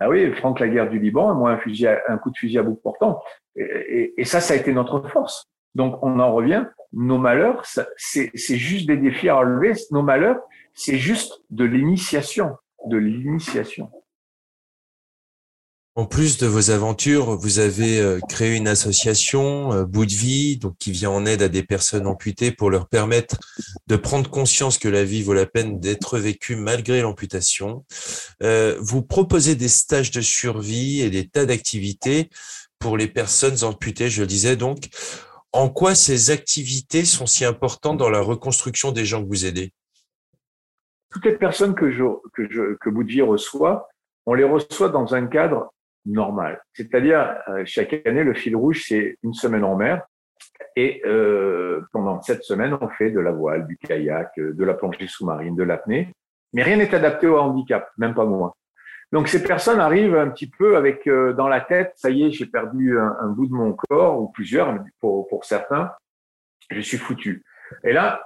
Ah 0.00 0.08
oui, 0.08 0.32
Franck, 0.32 0.60
la 0.60 0.68
guerre 0.68 0.88
du 0.88 0.98
Liban, 0.98 1.34
moi, 1.34 1.50
un, 1.50 1.58
fusil 1.58 1.86
un 1.86 2.16
coup 2.16 2.30
de 2.30 2.36
fusil 2.36 2.58
à 2.58 2.62
bout 2.62 2.76
portant. 2.76 3.22
Et, 3.56 4.14
et, 4.16 4.24
ça, 4.24 4.40
ça 4.40 4.54
a 4.54 4.56
été 4.56 4.72
notre 4.72 5.06
force. 5.08 5.44
Donc, 5.74 6.02
on 6.02 6.18
en 6.18 6.32
revient. 6.32 6.64
Nos 6.92 7.18
malheurs, 7.18 7.64
c'est 7.96 8.30
juste 8.34 8.86
des 8.86 8.96
défis 8.96 9.28
à 9.28 9.36
relever. 9.36 9.72
Nos 9.90 10.02
malheurs, 10.02 10.40
c'est 10.74 10.96
juste 10.96 11.42
de 11.50 11.64
l'initiation, 11.64 12.56
de 12.86 12.96
l'initiation. 12.96 13.90
En 15.94 16.06
plus 16.06 16.38
de 16.38 16.46
vos 16.46 16.70
aventures, 16.70 17.36
vous 17.36 17.58
avez 17.58 18.00
euh, 18.00 18.18
créé 18.26 18.56
une 18.56 18.66
association, 18.66 19.74
euh, 19.74 19.84
Bout 19.84 20.06
donc 20.58 20.74
qui 20.78 20.90
vient 20.90 21.10
en 21.10 21.26
aide 21.26 21.42
à 21.42 21.48
des 21.48 21.62
personnes 21.62 22.06
amputées 22.06 22.50
pour 22.50 22.70
leur 22.70 22.88
permettre 22.88 23.36
de 23.88 23.96
prendre 23.96 24.30
conscience 24.30 24.78
que 24.78 24.88
la 24.88 25.04
vie 25.04 25.22
vaut 25.22 25.34
la 25.34 25.44
peine 25.44 25.80
d'être 25.80 26.18
vécue 26.18 26.56
malgré 26.56 27.02
l'amputation. 27.02 27.84
Euh, 28.42 28.74
vous 28.80 29.02
proposez 29.02 29.54
des 29.54 29.68
stages 29.68 30.10
de 30.10 30.22
survie 30.22 31.02
et 31.02 31.10
des 31.10 31.28
tas 31.28 31.44
d'activités 31.44 32.30
pour 32.78 32.96
les 32.96 33.08
personnes 33.08 33.62
amputées, 33.62 34.08
je 34.08 34.22
le 34.22 34.26
disais 34.26 34.56
donc. 34.56 34.88
En 35.52 35.68
quoi 35.68 35.94
ces 35.94 36.30
activités 36.30 37.04
sont 37.04 37.26
si 37.26 37.44
importantes 37.44 37.98
dans 37.98 38.08
la 38.08 38.22
reconstruction 38.22 38.92
des 38.92 39.04
gens 39.04 39.22
que 39.22 39.28
vous 39.28 39.44
aidez? 39.44 39.74
Toutes 41.10 41.26
les 41.26 41.36
personnes 41.36 41.74
que, 41.74 41.92
je, 41.92 42.04
que, 42.32 42.50
je, 42.50 42.76
que 42.80 42.88
Bout 42.88 43.06
reçoit, 43.26 43.90
on 44.24 44.32
les 44.32 44.44
reçoit 44.44 44.88
dans 44.88 45.14
un 45.14 45.26
cadre 45.26 45.70
normal. 46.06 46.60
C'est-à-dire, 46.74 47.36
euh, 47.48 47.62
chaque 47.64 48.06
année, 48.06 48.24
le 48.24 48.34
fil 48.34 48.56
rouge, 48.56 48.84
c'est 48.88 49.16
une 49.22 49.34
semaine 49.34 49.64
en 49.64 49.76
mer. 49.76 50.02
Et 50.76 51.02
euh, 51.06 51.82
pendant 51.92 52.20
cette 52.22 52.44
semaine, 52.44 52.76
on 52.80 52.88
fait 52.88 53.10
de 53.10 53.20
la 53.20 53.32
voile, 53.32 53.66
du 53.66 53.76
kayak, 53.76 54.32
euh, 54.38 54.52
de 54.52 54.64
la 54.64 54.74
plongée 54.74 55.06
sous-marine, 55.06 55.54
de 55.54 55.62
l'apnée. 55.62 56.12
Mais 56.52 56.62
rien 56.62 56.76
n'est 56.76 56.94
adapté 56.94 57.26
au 57.26 57.38
handicap, 57.38 57.90
même 57.98 58.14
pas 58.14 58.24
moi. 58.24 58.54
Donc 59.10 59.28
ces 59.28 59.42
personnes 59.42 59.80
arrivent 59.80 60.16
un 60.16 60.30
petit 60.30 60.48
peu 60.48 60.76
avec 60.76 61.06
dans 61.06 61.48
la 61.48 61.60
tête, 61.60 61.92
ça 61.96 62.08
y 62.08 62.24
est, 62.24 62.30
j'ai 62.30 62.46
perdu 62.46 62.98
un, 62.98 63.28
bout 63.28 63.46
de 63.46 63.52
mon 63.52 63.74
corps, 63.74 64.18
ou 64.18 64.28
plusieurs 64.28 64.74
pour, 65.00 65.28
pour 65.28 65.44
certains, 65.44 65.92
je 66.70 66.80
suis 66.80 66.96
foutu. 66.96 67.44
Et 67.84 67.92
là, 67.92 68.22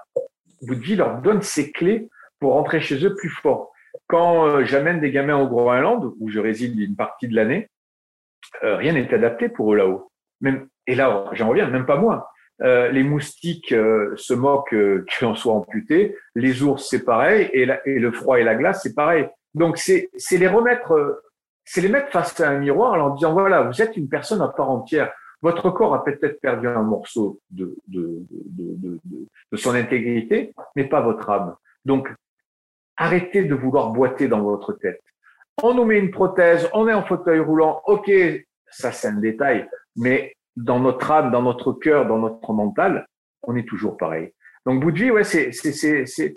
vie 0.63 0.95
leur 0.95 1.21
donne 1.23 1.43
ces 1.43 1.73
clés 1.73 2.09
pour 2.39 2.53
rentrer 2.53 2.81
chez 2.81 3.05
eux 3.05 3.15
plus 3.15 3.31
fort. 3.31 3.73
Quand 4.07 4.47
euh, 4.47 4.65
j'amène 4.65 5.01
des 5.01 5.11
gamins 5.11 5.37
au 5.37 5.49
Groenland, 5.49 6.13
où 6.21 6.29
je 6.29 6.39
réside 6.39 6.79
une 6.79 6.97
partie 6.97 7.29
de 7.29 7.35
l'année, 7.35 7.69
euh, 8.63 8.77
rien 8.77 8.93
n'est 8.93 9.13
adapté 9.13 9.49
pour 9.49 9.73
eux 9.73 9.77
là-haut. 9.77 10.11
Même, 10.41 10.69
et 10.87 10.95
là, 10.95 11.25
j'en 11.33 11.49
reviens, 11.49 11.69
même 11.69 11.87
pas 11.87 11.97
moi. 11.97 12.31
Euh, 12.63 12.89
les 12.91 13.03
moustiques 13.03 13.71
se 13.71 14.35
moquent 14.35 14.77
qu'on 15.19 15.35
soit 15.35 15.53
amputé. 15.53 16.17
Les 16.35 16.63
ours, 16.63 16.89
c'est 16.89 17.05
pareil. 17.05 17.51
Et, 17.53 17.69
et, 17.85 17.99
le 17.99 18.13
froid 18.13 18.39
et 18.39 18.45
la 18.45 18.55
glace, 18.55 18.83
c'est 18.83 18.95
pareil. 18.95 19.29
Donc, 19.55 19.79
c'est 19.79 20.11
les 20.31 20.49
remettre, 20.49 21.23
c'est 21.65 21.81
les 21.81 21.89
mettre 21.89 22.11
face 22.11 22.39
à 22.41 22.51
un 22.51 22.59
miroir 22.59 22.93
en 22.93 22.97
leur 22.97 23.15
disant, 23.15 23.33
voilà, 23.33 23.63
vous 23.63 23.83
êtes 23.83 23.97
une 23.97 24.09
personne 24.09 24.41
à 24.41 24.49
part 24.49 24.71
entière. 24.71 25.13
Votre 25.43 25.71
corps 25.71 25.95
a 25.95 26.05
peut-être 26.05 26.41
perdu 26.41 26.67
un 26.67 26.83
morceau 26.83 27.41
de, 27.51 27.77
de, 27.89 28.25
de, 28.31 28.99
de, 29.05 29.57
son 29.57 29.75
intégrité, 29.75 30.55
mais 30.77 30.85
pas 30.85 31.01
votre 31.01 31.29
âme. 31.29 31.57
Donc, 31.85 32.09
Arrêtez 32.97 33.45
de 33.45 33.55
vouloir 33.55 33.91
boiter 33.91 34.29
dans 34.29 34.43
votre 34.43 34.73
tête. 34.73 35.03
On 35.63 35.75
nous 35.75 35.85
met 35.85 35.99
une 35.99 36.11
prothèse, 36.11 36.69
on 36.75 36.89
est 36.89 36.93
en 36.93 37.05
fauteuil 37.05 37.41
roulant, 37.41 37.81
ok, 37.87 38.11
ça 38.71 38.93
c'est 38.93 39.09
un 39.09 39.21
détail, 39.21 39.69
mais 39.97 40.35
dans 40.55 40.81
notre 40.81 41.11
âme, 41.11 41.31
dans 41.31 41.43
notre 41.43 41.73
cœur, 41.73 42.07
dans 42.07 42.19
notre 42.19 42.53
mental, 42.53 43.07
on 43.43 43.57
est 43.57 43.67
toujours 43.67 43.97
pareil. 43.97 44.33
Donc 44.67 44.85
vie, 44.93 45.11
ouais, 45.11 45.25
c'est, 45.25 45.53
c'est, 45.53 46.35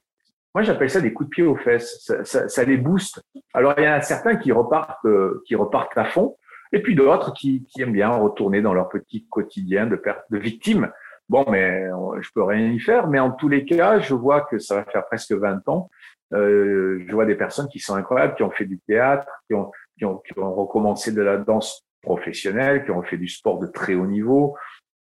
moi 0.54 0.64
j'appelle 0.64 0.90
ça 0.90 1.02
des 1.02 1.14
coups 1.14 1.30
de 1.30 1.34
pied 1.34 1.44
aux 1.44 1.56
fesses. 1.56 2.00
Ça, 2.06 2.24
ça, 2.24 2.48
ça 2.48 2.64
les 2.64 2.78
booste. 2.78 3.22
Alors 3.54 3.74
il 3.78 3.84
y 3.84 3.88
en 3.88 3.94
a 3.94 4.02
certains 4.02 4.36
qui 4.36 4.52
repartent, 4.52 5.06
euh, 5.06 5.42
qui 5.46 5.56
repartent 5.56 5.98
à 5.98 6.06
fond, 6.06 6.38
et 6.72 6.82
puis 6.82 6.96
d'autres 6.96 7.34
qui, 7.34 7.66
qui 7.66 7.82
aiment 7.82 7.94
bien 7.94 8.10
retourner 8.10 8.62
dans 8.62 8.74
leur 8.74 8.90
petit 8.90 9.28
quotidien 9.28 9.88
de 9.88 9.96
perte 9.96 10.24
de 10.30 10.38
victimes. 10.38 10.92
Bon, 11.28 11.46
mais 11.48 11.86
je 12.22 12.30
peux 12.34 12.44
rien 12.44 12.72
y 12.72 12.80
faire. 12.80 13.08
Mais 13.08 13.20
en 13.20 13.32
tous 13.32 13.50
les 13.50 13.64
cas, 13.64 14.00
je 14.00 14.16
vois 14.16 14.42
que 14.42 14.58
ça 14.58 14.76
va 14.76 14.84
faire 14.86 15.06
presque 15.06 15.32
20 15.32 15.68
ans 15.68 15.90
euh, 16.34 17.04
je 17.08 17.12
vois 17.12 17.26
des 17.26 17.36
personnes 17.36 17.68
qui 17.70 17.80
sont 17.80 17.96
incroyables, 17.96 18.36
qui 18.36 18.44
ont 18.44 18.52
fait 18.52 18.66
du 18.66 18.80
théâtre, 18.80 19.26
qui 19.48 19.56
ont, 19.56 19.72
qui 19.98 20.06
ont, 20.06 20.18
qui 20.18 20.38
ont 20.38 20.54
recommencé 20.54 21.12
de 21.12 21.22
la 21.22 21.38
danse 21.38 21.86
professionnelle, 22.02 22.86
qui 22.86 22.92
ont 22.92 23.04
fait 23.04 23.18
du 23.18 23.28
sport 23.28 23.60
de 23.60 23.68
très 23.68 23.96
haut 23.96 24.08
niveau. 24.08 24.56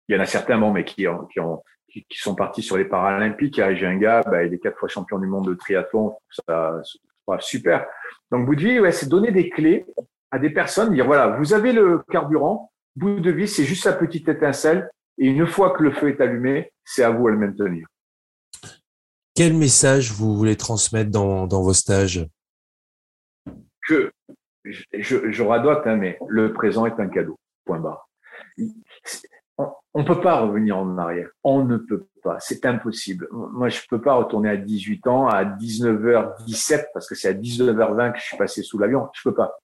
Il 0.08 0.16
y 0.16 0.18
en 0.18 0.22
a 0.22 0.26
certains, 0.26 0.58
bon, 0.58 0.72
mais 0.72 0.84
qui, 0.84 1.06
ont, 1.06 1.26
qui, 1.26 1.40
ont, 1.40 1.62
qui, 1.88 2.04
sont 2.18 2.34
partis 2.34 2.62
sur 2.62 2.76
les 2.76 2.86
Paralympiques. 2.86 3.60
J'ai 3.74 3.86
un 3.86 3.96
gars, 3.96 4.22
bah, 4.22 4.44
il 4.44 4.54
est 4.54 4.58
quatre 4.58 4.78
fois 4.78 4.88
champion 4.88 5.18
du 5.18 5.26
monde 5.26 5.46
de 5.48 5.54
triathlon. 5.54 6.16
Ça, 6.30 6.80
super. 7.40 7.86
Donc, 8.30 8.46
bout 8.46 8.56
de 8.56 8.62
vie, 8.62 8.80
ouais, 8.80 8.92
c'est 8.92 9.08
donner 9.08 9.30
des 9.30 9.50
clés 9.50 9.84
à 10.30 10.38
des 10.38 10.50
personnes, 10.50 10.92
dire 10.92 11.06
voilà, 11.06 11.28
vous 11.38 11.54
avez 11.54 11.72
le 11.72 12.02
carburant, 12.10 12.70
bout 12.96 13.20
de 13.20 13.30
vie, 13.30 13.48
c'est 13.48 13.64
juste 13.64 13.86
la 13.86 13.92
petite 13.92 14.28
étincelle. 14.28 14.90
Et 15.18 15.26
une 15.26 15.46
fois 15.46 15.70
que 15.70 15.82
le 15.82 15.90
feu 15.90 16.08
est 16.08 16.20
allumé, 16.20 16.72
c'est 16.84 17.02
à 17.02 17.10
vous 17.10 17.26
de 17.26 17.32
le 17.32 17.38
maintenir. 17.38 17.86
Quel 19.38 19.54
message 19.54 20.10
vous 20.10 20.34
voulez 20.36 20.56
transmettre 20.56 21.12
dans, 21.12 21.46
vos 21.46 21.72
stages? 21.72 22.26
Que 23.86 24.10
je, 24.64 25.30
je 25.30 25.42
radote, 25.44 25.86
hein, 25.86 25.94
mais 25.94 26.18
le 26.26 26.52
présent 26.52 26.86
est 26.86 26.98
un 26.98 27.06
cadeau. 27.06 27.38
Point 27.64 27.78
barre. 27.78 28.08
On 29.94 30.00
ne 30.00 30.04
peut 30.04 30.20
pas 30.20 30.40
revenir 30.40 30.76
en 30.76 30.98
arrière. 30.98 31.28
On 31.44 31.64
ne 31.64 31.76
peut 31.76 32.08
pas. 32.24 32.40
C'est 32.40 32.66
impossible. 32.66 33.28
Moi, 33.30 33.68
je 33.68 33.78
ne 33.78 33.86
peux 33.88 34.02
pas 34.02 34.14
retourner 34.14 34.50
à 34.50 34.56
18 34.56 35.06
ans, 35.06 35.28
à 35.28 35.44
19h17, 35.44 36.86
parce 36.92 37.08
que 37.08 37.14
c'est 37.14 37.28
à 37.28 37.32
19h20 37.32 38.14
que 38.14 38.18
je 38.18 38.24
suis 38.24 38.36
passé 38.36 38.64
sous 38.64 38.78
l'avion. 38.80 39.08
Je 39.14 39.22
peux 39.22 39.34
pas. 39.36 39.56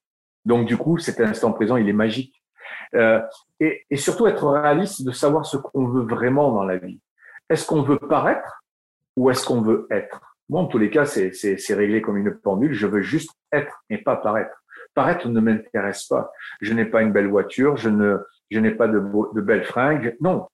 Donc, 0.44 0.68
du 0.68 0.76
coup, 0.76 0.98
cet 0.98 1.18
instant 1.18 1.50
présent, 1.50 1.76
il 1.78 1.88
est 1.88 1.92
magique. 1.92 2.40
Euh, 2.94 3.20
et, 3.58 3.84
et 3.90 3.96
surtout 3.96 4.28
être 4.28 4.46
réaliste 4.46 5.04
de 5.04 5.10
savoir 5.10 5.44
ce 5.44 5.56
qu'on 5.56 5.88
veut 5.88 6.04
vraiment 6.04 6.52
dans 6.52 6.62
la 6.62 6.76
vie. 6.76 7.00
Est-ce 7.50 7.66
qu'on 7.66 7.82
veut 7.82 7.98
paraître? 7.98 8.63
Ou 9.16 9.30
est-ce 9.30 9.46
qu'on 9.46 9.60
veut 9.60 9.86
être 9.90 10.20
Moi, 10.48 10.60
en 10.60 10.66
tous 10.66 10.78
les 10.78 10.90
cas, 10.90 11.04
c'est 11.04 11.74
réglé 11.74 12.02
comme 12.02 12.16
une 12.16 12.34
pendule. 12.34 12.72
Je 12.72 12.86
veux 12.86 13.02
juste 13.02 13.30
être 13.52 13.84
et 13.90 13.98
pas 13.98 14.16
paraître. 14.16 14.62
Paraître 14.94 15.28
ne 15.28 15.40
m'intéresse 15.40 16.04
pas. 16.04 16.30
Je 16.60 16.72
n'ai 16.72 16.84
pas 16.84 17.02
une 17.02 17.12
belle 17.12 17.28
voiture, 17.28 17.76
je 17.76 17.88
ne, 17.88 18.18
je 18.50 18.60
n'ai 18.60 18.72
pas 18.72 18.88
de, 18.88 19.00
de 19.34 19.40
belles 19.40 19.64
fringues. 19.64 20.16
Non. 20.20 20.46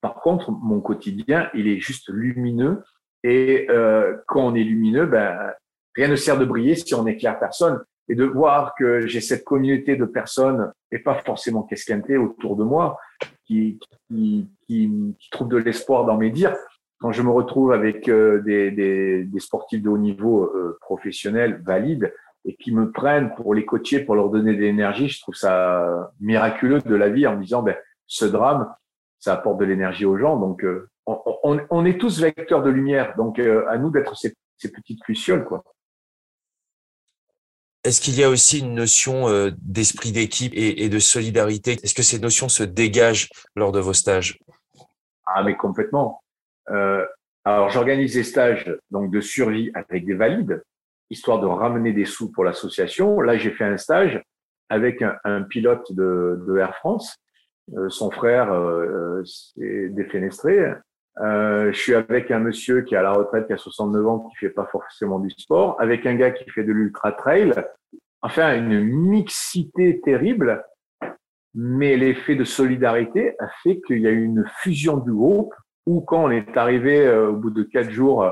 Par 0.00 0.14
contre, 0.14 0.50
mon 0.50 0.80
quotidien, 0.80 1.50
il 1.54 1.68
est 1.68 1.78
juste 1.78 2.08
lumineux. 2.08 2.82
Et 3.22 3.66
euh, 3.70 4.16
quand 4.26 4.46
on 4.46 4.54
est 4.54 4.64
lumineux, 4.64 5.06
ben, 5.06 5.52
rien 5.94 6.08
ne 6.08 6.16
sert 6.16 6.38
de 6.38 6.44
briller 6.44 6.74
si 6.74 6.94
on 6.94 7.04
n'éclaire 7.04 7.38
personne. 7.38 7.82
Et 8.08 8.14
de 8.14 8.24
voir 8.24 8.74
que 8.78 9.06
j'ai 9.06 9.20
cette 9.20 9.44
communauté 9.44 9.96
de 9.96 10.06
personnes, 10.06 10.72
et 10.90 10.98
pas 10.98 11.16
forcément 11.26 11.62
qu'esquinté 11.64 12.16
autour 12.16 12.56
de 12.56 12.64
moi, 12.64 12.98
qui, 13.44 13.78
qui, 14.08 14.48
qui, 14.66 15.14
qui 15.18 15.30
trouvent 15.30 15.48
de 15.48 15.58
l'espoir 15.58 16.06
dans 16.06 16.16
mes 16.16 16.30
dires, 16.30 16.56
quand 16.98 17.12
je 17.12 17.22
me 17.22 17.30
retrouve 17.30 17.72
avec 17.72 18.08
euh, 18.08 18.40
des, 18.42 18.70
des, 18.70 19.24
des, 19.24 19.40
sportifs 19.40 19.82
de 19.82 19.88
haut 19.88 19.98
niveau 19.98 20.44
euh, 20.44 20.78
professionnels 20.80 21.62
valides 21.64 22.12
et 22.44 22.56
qui 22.56 22.72
me 22.72 22.90
prennent 22.90 23.34
pour 23.34 23.54
les 23.54 23.64
coacher, 23.64 24.00
pour 24.00 24.14
leur 24.14 24.30
donner 24.30 24.54
de 24.54 24.60
l'énergie, 24.60 25.08
je 25.08 25.20
trouve 25.20 25.34
ça 25.34 26.12
miraculeux 26.20 26.80
de 26.80 26.94
la 26.94 27.08
vie 27.08 27.26
en 27.26 27.36
me 27.36 27.42
disant, 27.42 27.62
ben, 27.62 27.76
ce 28.06 28.24
drame, 28.24 28.72
ça 29.18 29.34
apporte 29.34 29.58
de 29.58 29.64
l'énergie 29.64 30.06
aux 30.06 30.16
gens. 30.16 30.36
Donc, 30.36 30.64
euh, 30.64 30.88
on, 31.06 31.20
on, 31.44 31.60
on, 31.70 31.84
est 31.84 32.00
tous 32.00 32.20
vecteurs 32.20 32.62
de 32.62 32.70
lumière. 32.70 33.14
Donc, 33.16 33.38
à 33.38 33.76
nous 33.78 33.90
d'être 33.90 34.16
ces, 34.16 34.34
ces, 34.56 34.70
petites 34.70 35.06
lucioles, 35.06 35.44
quoi. 35.44 35.62
Est-ce 37.84 38.00
qu'il 38.00 38.18
y 38.18 38.24
a 38.24 38.28
aussi 38.28 38.58
une 38.60 38.74
notion 38.74 39.26
d'esprit 39.58 40.12
d'équipe 40.12 40.52
et, 40.54 40.84
et 40.84 40.88
de 40.88 40.98
solidarité? 40.98 41.78
Est-ce 41.82 41.94
que 41.94 42.02
ces 42.02 42.18
notions 42.18 42.48
se 42.48 42.62
dégagent 42.62 43.30
lors 43.54 43.72
de 43.72 43.80
vos 43.80 43.94
stages? 43.94 44.38
Ah, 45.26 45.42
mais 45.42 45.56
complètement 45.56 46.20
euh, 46.70 47.04
alors, 47.44 47.70
j'organise 47.70 48.14
des 48.14 48.24
stages 48.24 48.70
donc 48.90 49.10
de 49.10 49.20
survie 49.20 49.70
avec 49.72 50.04
des 50.04 50.14
valides, 50.14 50.62
histoire 51.08 51.40
de 51.40 51.46
ramener 51.46 51.92
des 51.92 52.04
sous 52.04 52.30
pour 52.30 52.44
l'association. 52.44 53.20
Là, 53.22 53.38
j'ai 53.38 53.50
fait 53.50 53.64
un 53.64 53.78
stage 53.78 54.22
avec 54.68 55.02
un, 55.02 55.42
pilote 55.42 55.90
de, 55.92 56.44
de, 56.46 56.58
Air 56.58 56.76
France. 56.76 57.16
Euh, 57.74 57.88
son 57.88 58.10
frère 58.10 58.52
euh, 58.52 59.22
est 59.60 59.88
défenestré. 59.88 60.74
Euh, 61.20 61.72
je 61.72 61.78
suis 61.78 61.94
avec 61.94 62.30
un 62.30 62.38
monsieur 62.38 62.82
qui 62.82 62.94
est 62.94 62.98
à 62.98 63.02
la 63.02 63.12
retraite, 63.12 63.46
qui 63.46 63.52
a 63.54 63.56
69 63.56 64.06
ans, 64.06 64.28
qui 64.28 64.36
fait 64.36 64.50
pas 64.50 64.66
forcément 64.66 65.18
du 65.18 65.30
sport, 65.30 65.80
avec 65.80 66.04
un 66.04 66.16
gars 66.16 66.32
qui 66.32 66.48
fait 66.50 66.64
de 66.64 66.72
l'ultra 66.72 67.12
trail. 67.12 67.54
Enfin, 68.20 68.56
une 68.56 68.82
mixité 68.82 70.00
terrible, 70.00 70.64
mais 71.54 71.96
l'effet 71.96 72.34
de 72.34 72.44
solidarité 72.44 73.36
a 73.38 73.48
fait 73.62 73.80
qu'il 73.86 74.00
y 74.00 74.06
a 74.06 74.10
eu 74.10 74.22
une 74.22 74.44
fusion 74.60 74.98
du 74.98 75.12
groupe 75.12 75.54
ou 75.88 76.02
quand 76.02 76.24
on 76.24 76.30
est 76.30 76.54
arrivé 76.58 77.06
euh, 77.06 77.30
au 77.30 77.32
bout 77.32 77.50
de 77.50 77.62
quatre 77.62 77.90
jours 77.90 78.22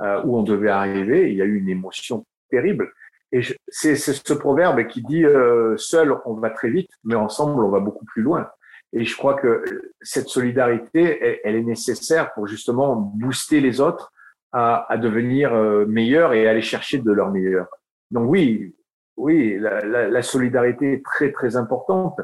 euh, 0.00 0.22
où 0.22 0.38
on 0.38 0.44
devait 0.44 0.70
arriver, 0.70 1.28
il 1.28 1.36
y 1.36 1.42
a 1.42 1.44
eu 1.44 1.56
une 1.56 1.68
émotion 1.68 2.24
terrible. 2.50 2.92
Et 3.32 3.40
c'est 3.66 3.96
ce 3.96 4.32
proverbe 4.32 4.86
qui 4.86 5.02
dit 5.02 5.24
euh, 5.24 5.76
seul 5.76 6.16
on 6.24 6.34
va 6.34 6.50
très 6.50 6.70
vite, 6.70 6.90
mais 7.02 7.16
ensemble 7.16 7.64
on 7.64 7.68
va 7.68 7.80
beaucoup 7.80 8.04
plus 8.04 8.22
loin. 8.22 8.48
Et 8.92 9.04
je 9.04 9.16
crois 9.16 9.34
que 9.34 9.64
cette 10.02 10.28
solidarité, 10.28 11.40
elle, 11.42 11.56
est 11.56 11.64
nécessaire 11.64 12.32
pour 12.32 12.46
justement 12.46 12.94
booster 12.94 13.60
les 13.60 13.80
autres 13.80 14.12
à, 14.52 14.96
devenir 14.98 15.52
meilleurs 15.88 16.32
et 16.32 16.46
aller 16.46 16.62
chercher 16.62 16.98
de 16.98 17.10
leur 17.10 17.32
meilleur. 17.32 17.66
Donc 18.12 18.30
oui, 18.30 18.76
oui, 19.16 19.58
la 19.58 20.22
solidarité 20.22 20.92
est 20.92 21.04
très 21.04 21.32
très 21.32 21.56
importante 21.56 22.20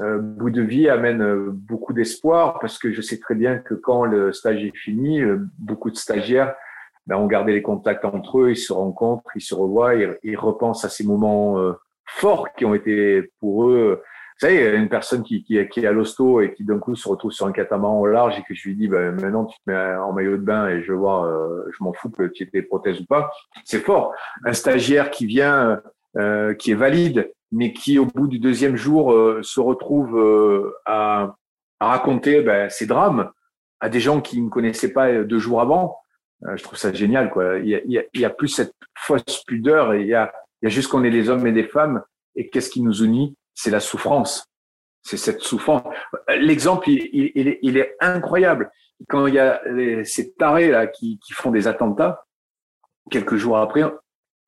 euh, 0.00 0.18
bout 0.18 0.50
de 0.50 0.62
vie 0.62 0.88
amène 0.88 1.22
euh, 1.22 1.50
beaucoup 1.50 1.92
d'espoir 1.92 2.58
parce 2.60 2.78
que 2.78 2.92
je 2.92 3.00
sais 3.00 3.18
très 3.18 3.34
bien 3.34 3.58
que 3.58 3.74
quand 3.74 4.04
le 4.04 4.32
stage 4.32 4.62
est 4.62 4.76
fini, 4.76 5.22
euh, 5.22 5.38
beaucoup 5.58 5.90
de 5.90 5.96
stagiaires 5.96 6.54
ben, 7.06 7.16
ont 7.16 7.26
gardé 7.26 7.52
les 7.52 7.62
contacts 7.62 8.04
entre 8.04 8.40
eux, 8.40 8.50
ils 8.50 8.56
se 8.56 8.72
rencontrent, 8.72 9.30
ils 9.34 9.40
se 9.40 9.54
revoient, 9.54 9.94
ils, 9.94 10.18
ils 10.22 10.36
repensent 10.36 10.84
à 10.84 10.90
ces 10.90 11.04
moments 11.04 11.58
euh, 11.58 11.72
forts 12.04 12.52
qui 12.54 12.64
ont 12.64 12.74
été 12.74 13.30
pour 13.40 13.68
eux. 13.68 14.02
Vous 14.38 14.46
savez, 14.46 14.76
une 14.76 14.90
personne 14.90 15.22
qui, 15.22 15.42
qui, 15.42 15.66
qui 15.68 15.80
est 15.80 15.86
à 15.86 15.92
l'hosto 15.92 16.42
et 16.42 16.52
qui 16.52 16.62
d'un 16.62 16.78
coup 16.78 16.94
se 16.94 17.08
retrouve 17.08 17.32
sur 17.32 17.46
un 17.46 17.52
catamaran 17.52 17.98
au 17.98 18.06
large 18.06 18.38
et 18.38 18.42
que 18.42 18.54
je 18.54 18.68
lui 18.68 18.76
dis, 18.76 18.86
ben, 18.86 19.12
maintenant 19.12 19.46
tu 19.46 19.56
te 19.56 19.70
mets 19.70 19.94
en 19.96 20.12
maillot 20.12 20.36
de 20.36 20.42
bain 20.42 20.68
et 20.68 20.82
je 20.82 20.92
voir, 20.92 21.26
je 21.70 21.82
m'en 21.82 21.94
fous 21.94 22.10
que 22.10 22.24
tu 22.24 22.42
aies 22.42 22.50
des 22.52 22.60
prothèses 22.60 23.00
ou 23.00 23.06
pas, 23.06 23.30
c'est 23.64 23.80
fort. 23.80 24.12
Un 24.44 24.52
stagiaire 24.52 25.10
qui 25.10 25.24
vient, 25.24 25.80
qui 26.58 26.70
est 26.70 26.74
valide, 26.74 27.30
mais 27.52 27.72
qui 27.72 27.98
au 27.98 28.06
bout 28.06 28.28
du 28.28 28.38
deuxième 28.38 28.76
jour 28.76 29.12
euh, 29.12 29.40
se 29.42 29.60
retrouve 29.60 30.18
euh, 30.18 30.74
à, 30.84 31.36
raconter 31.80 32.40
ben, 32.42 32.70
ses 32.70 32.86
drames 32.86 33.30
à 33.80 33.88
des 33.88 34.00
gens 34.00 34.20
qui 34.20 34.40
ne 34.40 34.48
connaissaient 34.48 34.92
pas 34.92 35.22
deux 35.24 35.38
jours 35.38 35.60
avant. 35.60 35.98
Euh, 36.44 36.56
je 36.56 36.62
trouve 36.62 36.78
ça 36.78 36.92
génial. 36.92 37.30
Quoi. 37.30 37.58
Il, 37.58 38.04
y 38.14 38.24
a, 38.24 38.30
plus 38.30 38.48
cette 38.48 38.74
fausse 38.96 39.44
pudeur 39.46 39.94
il 39.94 40.06
y 40.06 40.14
a, 40.14 40.32
juste 40.62 40.88
qu'on 40.88 41.04
est 41.04 41.10
des 41.10 41.28
hommes 41.28 41.46
et 41.46 41.52
des 41.52 41.64
femmes. 41.64 42.02
Et 42.34 42.48
qu'est-ce 42.48 42.70
qui 42.70 42.82
nous 42.82 43.02
unit? 43.02 43.36
C'est 43.54 43.70
la 43.70 43.80
souffrance. 43.80 44.46
C'est 45.02 45.16
cette 45.16 45.40
souffrance. 45.40 45.82
L'exemple, 46.28 46.90
il, 46.90 47.76
est, 47.76 47.96
incroyable. 48.00 48.70
Quand 49.08 49.26
il 49.26 49.34
y 49.34 49.38
a 49.38 49.60
ces 50.04 50.32
tarés 50.32 50.70
là 50.70 50.86
qui 50.86 51.18
font 51.32 51.50
des 51.50 51.68
attentats, 51.68 52.24
quelques 53.10 53.36
jours 53.36 53.58
après, 53.58 53.84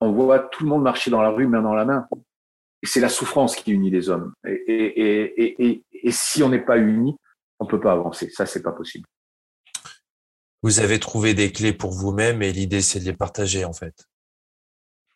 on 0.01 0.13
voit 0.13 0.39
tout 0.39 0.65
le 0.65 0.71
monde 0.71 0.83
marcher 0.83 1.11
dans 1.11 1.23
la 1.23 1.31
rue 1.31 1.47
main 1.47 1.63
dans 1.63 1.75
la 1.75 1.85
main 1.85 2.09
c'est 2.85 3.01
la 3.01 3.09
souffrance 3.09 3.57
qui 3.57 3.73
unit 3.73 3.91
les 3.91 4.09
hommes. 4.09 4.33
Et, 4.47 4.53
et, 4.53 5.65
et, 5.67 5.83
et 5.93 6.13
si 6.13 6.43
on 6.43 6.49
n'est 6.49 6.65
pas 6.65 6.79
unis, 6.79 7.17
on 7.59 7.67
peut 7.67 7.81
pas 7.81 7.93
avancer. 7.93 8.31
Ça, 8.31 8.47
c'est 8.47 8.63
pas 8.63 8.73
possible. 8.73 9.07
Vous 10.63 10.81
avez 10.81 10.99
trouvé 10.99 11.35
des 11.35 11.53
clés 11.53 11.73
pour 11.73 11.93
vous-même 11.93 12.43
et 12.43 12.53
l'idée, 12.53 12.81
c'est 12.81 13.01
de 13.01 13.05
les 13.05 13.13
partager, 13.13 13.65
en 13.65 13.73
fait. 13.73 14.07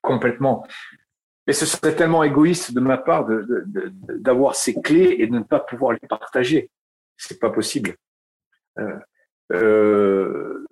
Complètement. 0.01 0.67
Mais 1.47 1.53
ce 1.53 1.67
serait 1.67 1.95
tellement 1.95 2.23
égoïste 2.23 2.73
de 2.73 2.81
ma 2.81 2.99
part 2.99 3.27
d'avoir 4.09 4.55
ces 4.55 4.81
clés 4.81 5.17
et 5.19 5.27
de 5.27 5.33
ne 5.33 5.43
pas 5.43 5.61
pouvoir 5.61 5.93
les 5.93 6.09
partager. 6.09 6.71
C'est 7.17 7.41
pas 7.41 7.51
possible. 7.51 7.97
Euh, 8.79 8.99
euh, 9.53 10.67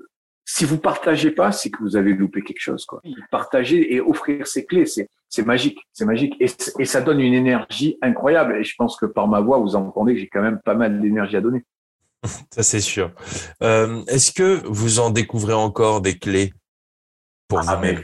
si 0.53 0.65
vous 0.65 0.79
partagez 0.79 1.31
pas, 1.31 1.53
c'est 1.53 1.71
que 1.71 1.79
vous 1.81 1.97
avez 1.97 2.13
loupé 2.13 2.43
quelque 2.43 2.61
chose. 2.61 2.85
Quoi. 2.85 3.01
Partager 3.31 3.95
et 3.95 4.01
offrir 4.01 4.49
ses 4.49 4.67
clés, 4.67 4.85
c'est 4.85 5.09
c'est 5.29 5.47
magique, 5.47 5.79
c'est 5.93 6.05
magique, 6.05 6.35
et, 6.41 6.49
et, 6.81 6.85
ça 6.85 7.01
donne 7.01 7.21
une 7.21 7.35
énergie 7.35 7.97
incroyable. 8.03 8.57
Et 8.57 8.65
je 8.65 8.75
pense 8.77 8.97
que 8.97 9.07
par 9.07 9.29
ma 9.29 9.39
voix, 9.39 9.59
vous 9.59 9.77
entendez 9.77 10.15
que 10.15 10.19
j'ai 10.19 10.29
quand 10.29 10.43
même 10.43 10.59
pas 10.65 10.75
mal 10.75 11.01
d'énergie 11.01 11.37
à 11.37 11.41
donner. 11.41 11.65
Ça 12.51 12.65
c'est 12.65 12.81
sûr. 12.81 13.13
Euh, 13.63 14.05
Est-ce 14.07 14.33
que 14.33 14.67
vous 14.67 14.99
en 14.99 15.11
découvrez 15.11 15.55
encore 15.55 16.01
des 16.01 16.19
clés 16.19 16.53
pour 17.47 17.61
ah, 17.61 17.77
vous-même? 17.77 18.03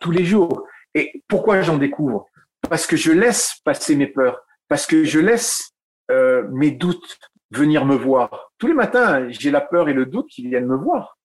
Tous 0.00 0.10
les 0.10 0.24
jours. 0.24 0.66
Et 0.94 1.22
pourquoi 1.28 1.62
j'en 1.62 1.78
découvre? 1.78 2.26
Parce 2.68 2.88
que 2.88 2.96
je 2.96 3.12
laisse 3.12 3.60
passer 3.64 3.94
mes 3.94 4.08
peurs, 4.08 4.40
parce 4.66 4.86
que 4.86 5.04
je 5.04 5.20
laisse 5.20 5.70
euh, 6.10 6.48
mes 6.50 6.72
doutes 6.72 7.20
venir 7.56 7.84
me 7.84 7.94
voir. 7.94 8.50
Tous 8.58 8.66
les 8.66 8.74
matins, 8.74 9.28
j'ai 9.30 9.50
la 9.50 9.60
peur 9.60 9.88
et 9.88 9.94
le 9.94 10.06
doute 10.06 10.28
qui 10.28 10.46
viennent 10.48 10.66
me 10.66 10.76
voir. 10.76 11.18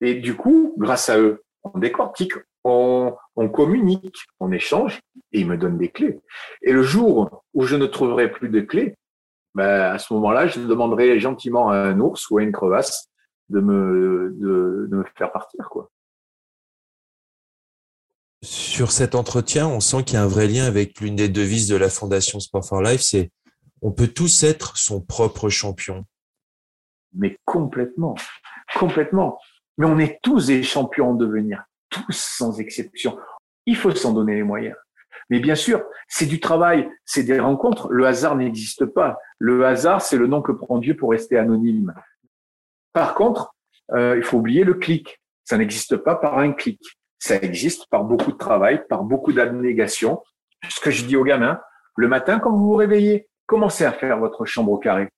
Et 0.00 0.14
du 0.14 0.36
coup, 0.36 0.74
grâce 0.78 1.08
à 1.08 1.18
eux, 1.18 1.44
on 1.64 1.78
décortique, 1.78 2.32
on, 2.64 3.14
on, 3.36 3.48
communique, 3.48 4.18
on 4.40 4.52
échange, 4.52 5.00
et 5.32 5.40
ils 5.40 5.46
me 5.46 5.56
donnent 5.56 5.78
des 5.78 5.90
clés. 5.90 6.20
Et 6.62 6.72
le 6.72 6.82
jour 6.82 7.44
où 7.54 7.62
je 7.64 7.76
ne 7.76 7.86
trouverai 7.86 8.30
plus 8.30 8.48
de 8.48 8.60
clés, 8.60 8.96
ben, 9.54 9.92
à 9.92 9.98
ce 9.98 10.12
moment-là, 10.14 10.46
je 10.48 10.60
demanderai 10.60 11.18
gentiment 11.18 11.70
à 11.70 11.76
un 11.76 11.98
ours 11.98 12.28
ou 12.30 12.38
à 12.38 12.42
une 12.42 12.52
crevasse 12.52 13.08
de 13.48 13.60
me, 13.60 14.34
de, 14.38 15.04
faire 15.16 15.32
partir. 15.32 15.68
quoi. 15.70 15.90
Sur 18.42 18.92
cet 18.92 19.14
entretien, 19.14 19.66
on 19.66 19.80
sent 19.80 20.04
qu'il 20.04 20.14
y 20.14 20.16
a 20.18 20.22
un 20.22 20.28
vrai 20.28 20.46
lien 20.46 20.66
avec 20.66 21.00
l'une 21.00 21.16
des 21.16 21.30
devises 21.30 21.68
de 21.68 21.76
la 21.76 21.88
Fondation 21.88 22.38
Sport 22.38 22.66
for 22.66 22.82
Life, 22.82 23.00
c'est 23.00 23.30
on 23.86 23.92
peut 23.92 24.08
tous 24.08 24.42
être 24.42 24.76
son 24.76 25.00
propre 25.00 25.48
champion. 25.48 26.06
Mais 27.14 27.38
complètement, 27.44 28.16
complètement. 28.74 29.38
Mais 29.78 29.86
on 29.86 29.96
est 30.00 30.18
tous 30.24 30.48
des 30.48 30.64
champions 30.64 31.10
en 31.10 31.14
devenir, 31.14 31.62
tous 31.88 32.16
sans 32.16 32.58
exception. 32.58 33.16
Il 33.64 33.76
faut 33.76 33.92
s'en 33.92 34.12
donner 34.12 34.34
les 34.34 34.42
moyens. 34.42 34.74
Mais 35.30 35.38
bien 35.38 35.54
sûr, 35.54 35.84
c'est 36.08 36.26
du 36.26 36.40
travail, 36.40 36.90
c'est 37.04 37.22
des 37.22 37.38
rencontres. 37.38 37.88
Le 37.92 38.08
hasard 38.08 38.34
n'existe 38.34 38.86
pas. 38.86 39.18
Le 39.38 39.64
hasard, 39.64 40.02
c'est 40.02 40.16
le 40.16 40.26
nom 40.26 40.42
que 40.42 40.50
prend 40.50 40.78
Dieu 40.78 40.96
pour 40.96 41.12
rester 41.12 41.38
anonyme. 41.38 41.94
Par 42.92 43.14
contre, 43.14 43.54
euh, 43.92 44.16
il 44.16 44.24
faut 44.24 44.38
oublier 44.38 44.64
le 44.64 44.74
clic. 44.74 45.20
Ça 45.44 45.58
n'existe 45.58 45.96
pas 45.96 46.16
par 46.16 46.38
un 46.38 46.52
clic. 46.52 46.80
Ça 47.20 47.36
existe 47.36 47.86
par 47.88 48.02
beaucoup 48.02 48.32
de 48.32 48.36
travail, 48.36 48.84
par 48.88 49.04
beaucoup 49.04 49.32
d'abnégation. 49.32 50.24
Ce 50.68 50.80
que 50.80 50.90
je 50.90 51.04
dis 51.04 51.14
aux 51.14 51.24
gamins, 51.24 51.60
le 51.94 52.08
matin, 52.08 52.40
quand 52.40 52.50
vous 52.50 52.66
vous 52.66 52.74
réveillez, 52.74 53.28
commencez 53.46 53.84
à 53.84 53.92
faire 53.92 54.18
votre 54.18 54.44
chambre 54.44 54.72
au 54.72 54.78
carré. 54.78 55.08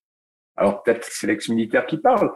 Alors 0.56 0.82
peut-être 0.82 1.06
c'est 1.10 1.26
l'ex-militaire 1.26 1.86
qui 1.86 1.98
parle, 1.98 2.32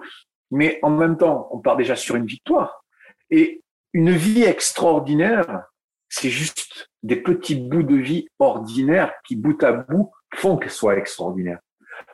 mais 0.50 0.78
en 0.82 0.90
même 0.90 1.16
temps, 1.16 1.48
on 1.50 1.58
part 1.58 1.76
déjà 1.76 1.96
sur 1.96 2.16
une 2.16 2.26
victoire. 2.26 2.84
Et 3.30 3.62
une 3.94 4.10
vie 4.10 4.42
extraordinaire, 4.42 5.64
c'est 6.08 6.28
juste 6.28 6.90
des 7.02 7.16
petits 7.16 7.56
bouts 7.56 7.82
de 7.82 7.96
vie 7.96 8.28
ordinaires 8.38 9.12
qui, 9.26 9.34
bout 9.34 9.60
à 9.62 9.72
bout, 9.72 10.12
font 10.34 10.56
qu'elle 10.56 10.70
soit 10.70 10.96
extraordinaire. 10.96 11.58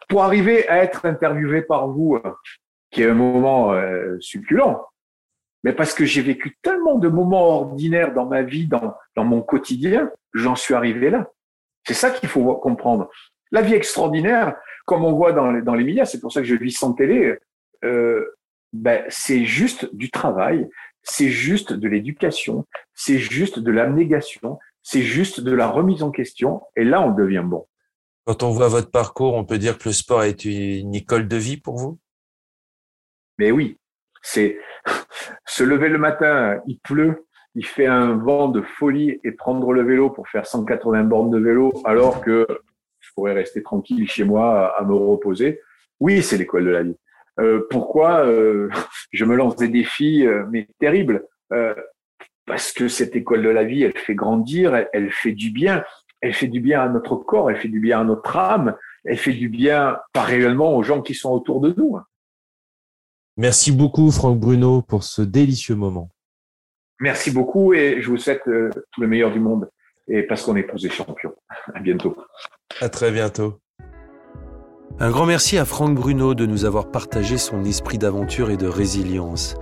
Pour 0.08 0.22
arriver 0.22 0.68
à 0.68 0.82
être 0.82 1.04
interviewé 1.04 1.62
par 1.62 1.88
vous, 1.88 2.16
euh, 2.16 2.32
qui 2.90 3.02
est 3.02 3.10
un 3.10 3.14
moment 3.14 3.72
euh, 3.72 4.16
succulent, 4.20 4.86
Mais 5.64 5.72
parce 5.72 5.92
que 5.92 6.04
j'ai 6.04 6.22
vécu 6.22 6.56
tellement 6.62 6.96
de 6.96 7.08
moments 7.08 7.48
ordinaires 7.48 8.14
dans 8.14 8.26
ma 8.26 8.42
vie, 8.42 8.66
dans, 8.66 8.94
dans 9.16 9.24
mon 9.24 9.42
quotidien, 9.42 10.10
j'en 10.32 10.54
suis 10.54 10.74
arrivé 10.74 11.10
là. 11.10 11.30
C'est 11.86 11.94
ça 11.94 12.10
qu'il 12.10 12.28
faut 12.28 12.54
comprendre. 12.56 13.10
La 13.50 13.62
vie 13.62 13.74
extraordinaire, 13.74 14.54
comme 14.86 15.04
on 15.04 15.12
voit 15.12 15.32
dans 15.32 15.52
les, 15.52 15.62
dans 15.62 15.74
les 15.74 15.84
médias, 15.84 16.04
c'est 16.04 16.20
pour 16.20 16.32
ça 16.32 16.40
que 16.40 16.46
je 16.46 16.54
vis 16.54 16.72
sans 16.72 16.92
télé, 16.92 17.38
euh, 17.84 18.24
ben, 18.72 19.04
c'est 19.08 19.44
juste 19.44 19.94
du 19.94 20.10
travail, 20.10 20.68
c'est 21.02 21.28
juste 21.28 21.72
de 21.72 21.88
l'éducation, 21.88 22.66
c'est 22.94 23.18
juste 23.18 23.58
de 23.58 23.70
l'abnégation, 23.70 24.58
c'est 24.82 25.02
juste 25.02 25.40
de 25.40 25.52
la 25.52 25.68
remise 25.68 26.02
en 26.02 26.10
question, 26.10 26.62
et 26.76 26.84
là 26.84 27.00
on 27.02 27.12
devient 27.12 27.44
bon. 27.44 27.66
Quand 28.26 28.42
on 28.42 28.50
voit 28.50 28.68
votre 28.68 28.90
parcours, 28.90 29.34
on 29.34 29.44
peut 29.44 29.58
dire 29.58 29.78
que 29.78 29.88
le 29.88 29.92
sport 29.94 30.24
est 30.24 30.44
une 30.44 30.94
école 30.94 31.28
de 31.28 31.36
vie 31.36 31.56
pour 31.56 31.78
vous? 31.78 31.98
Mais 33.38 33.50
oui, 33.50 33.78
c'est 34.22 34.58
se 35.46 35.64
lever 35.64 35.88
le 35.88 35.98
matin, 35.98 36.60
il 36.66 36.78
pleut, 36.80 37.26
il 37.54 37.64
fait 37.64 37.86
un 37.86 38.16
vent 38.16 38.48
de 38.48 38.60
folie 38.60 39.18
et 39.24 39.32
prendre 39.32 39.72
le 39.72 39.82
vélo 39.82 40.10
pour 40.10 40.28
faire 40.28 40.46
180 40.46 41.04
bornes 41.04 41.30
de 41.30 41.38
vélo 41.38 41.72
alors 41.84 42.20
que 42.20 42.46
pourrais 43.18 43.32
rester 43.32 43.64
tranquille 43.64 44.08
chez 44.08 44.22
moi 44.22 44.78
à 44.78 44.84
me 44.84 44.94
reposer. 44.94 45.60
Oui, 45.98 46.22
c'est 46.22 46.38
l'école 46.38 46.66
de 46.66 46.70
la 46.70 46.82
vie. 46.84 46.96
Euh, 47.40 47.66
pourquoi 47.68 48.24
euh, 48.24 48.70
je 49.12 49.24
me 49.24 49.34
lance 49.34 49.56
des 49.56 49.66
défis 49.66 50.24
euh, 50.24 50.44
mais 50.52 50.68
terribles 50.78 51.26
Parce 52.46 52.70
que 52.72 52.86
cette 52.86 53.16
école 53.16 53.42
de 53.42 53.48
la 53.48 53.64
vie, 53.64 53.82
elle 53.82 53.98
fait 53.98 54.14
grandir, 54.14 54.86
elle, 54.92 55.10
fait 55.10 55.32
du 55.32 55.50
bien, 55.50 55.82
elle 56.20 56.32
fait 56.32 56.46
du 56.46 56.60
bien 56.60 56.80
à 56.80 56.88
notre 56.88 57.16
corps, 57.16 57.50
elle 57.50 57.56
fait 57.56 57.66
du 57.66 57.80
bien 57.80 58.02
à 58.02 58.04
notre 58.04 58.36
âme, 58.36 58.76
elle 59.04 59.18
fait 59.18 59.32
du 59.32 59.48
bien 59.48 59.98
pas 60.12 60.22
réellement 60.22 60.76
aux 60.76 60.84
gens 60.84 61.02
qui 61.02 61.14
sont 61.14 61.32
autour 61.32 61.60
de 61.60 61.74
nous. 61.76 61.98
Merci 63.36 63.72
beaucoup 63.72 64.12
Franck 64.12 64.38
Bruno 64.38 64.82
pour 64.82 65.02
ce 65.02 65.22
délicieux 65.22 65.74
moment. 65.74 66.08
Merci 67.00 67.32
beaucoup 67.32 67.74
et 67.74 68.00
je 68.00 68.10
vous 68.10 68.16
souhaite 68.16 68.44
tout 68.44 69.00
le 69.00 69.08
meilleur 69.08 69.32
du 69.32 69.40
monde 69.40 69.68
et 70.08 70.22
parce 70.22 70.42
qu'on 70.42 70.56
est 70.56 70.68
tous 70.68 70.82
des 70.82 70.90
champions. 70.90 71.34
À 71.74 71.80
bientôt. 71.80 72.16
À 72.80 72.88
très 72.88 73.10
bientôt. 73.10 73.60
Un 75.00 75.10
grand 75.10 75.26
merci 75.26 75.58
à 75.58 75.64
Franck 75.64 75.94
Bruno 75.94 76.34
de 76.34 76.46
nous 76.46 76.64
avoir 76.64 76.90
partagé 76.90 77.38
son 77.38 77.64
esprit 77.64 77.98
d'aventure 77.98 78.50
et 78.50 78.56
de 78.56 78.66
résilience. 78.66 79.54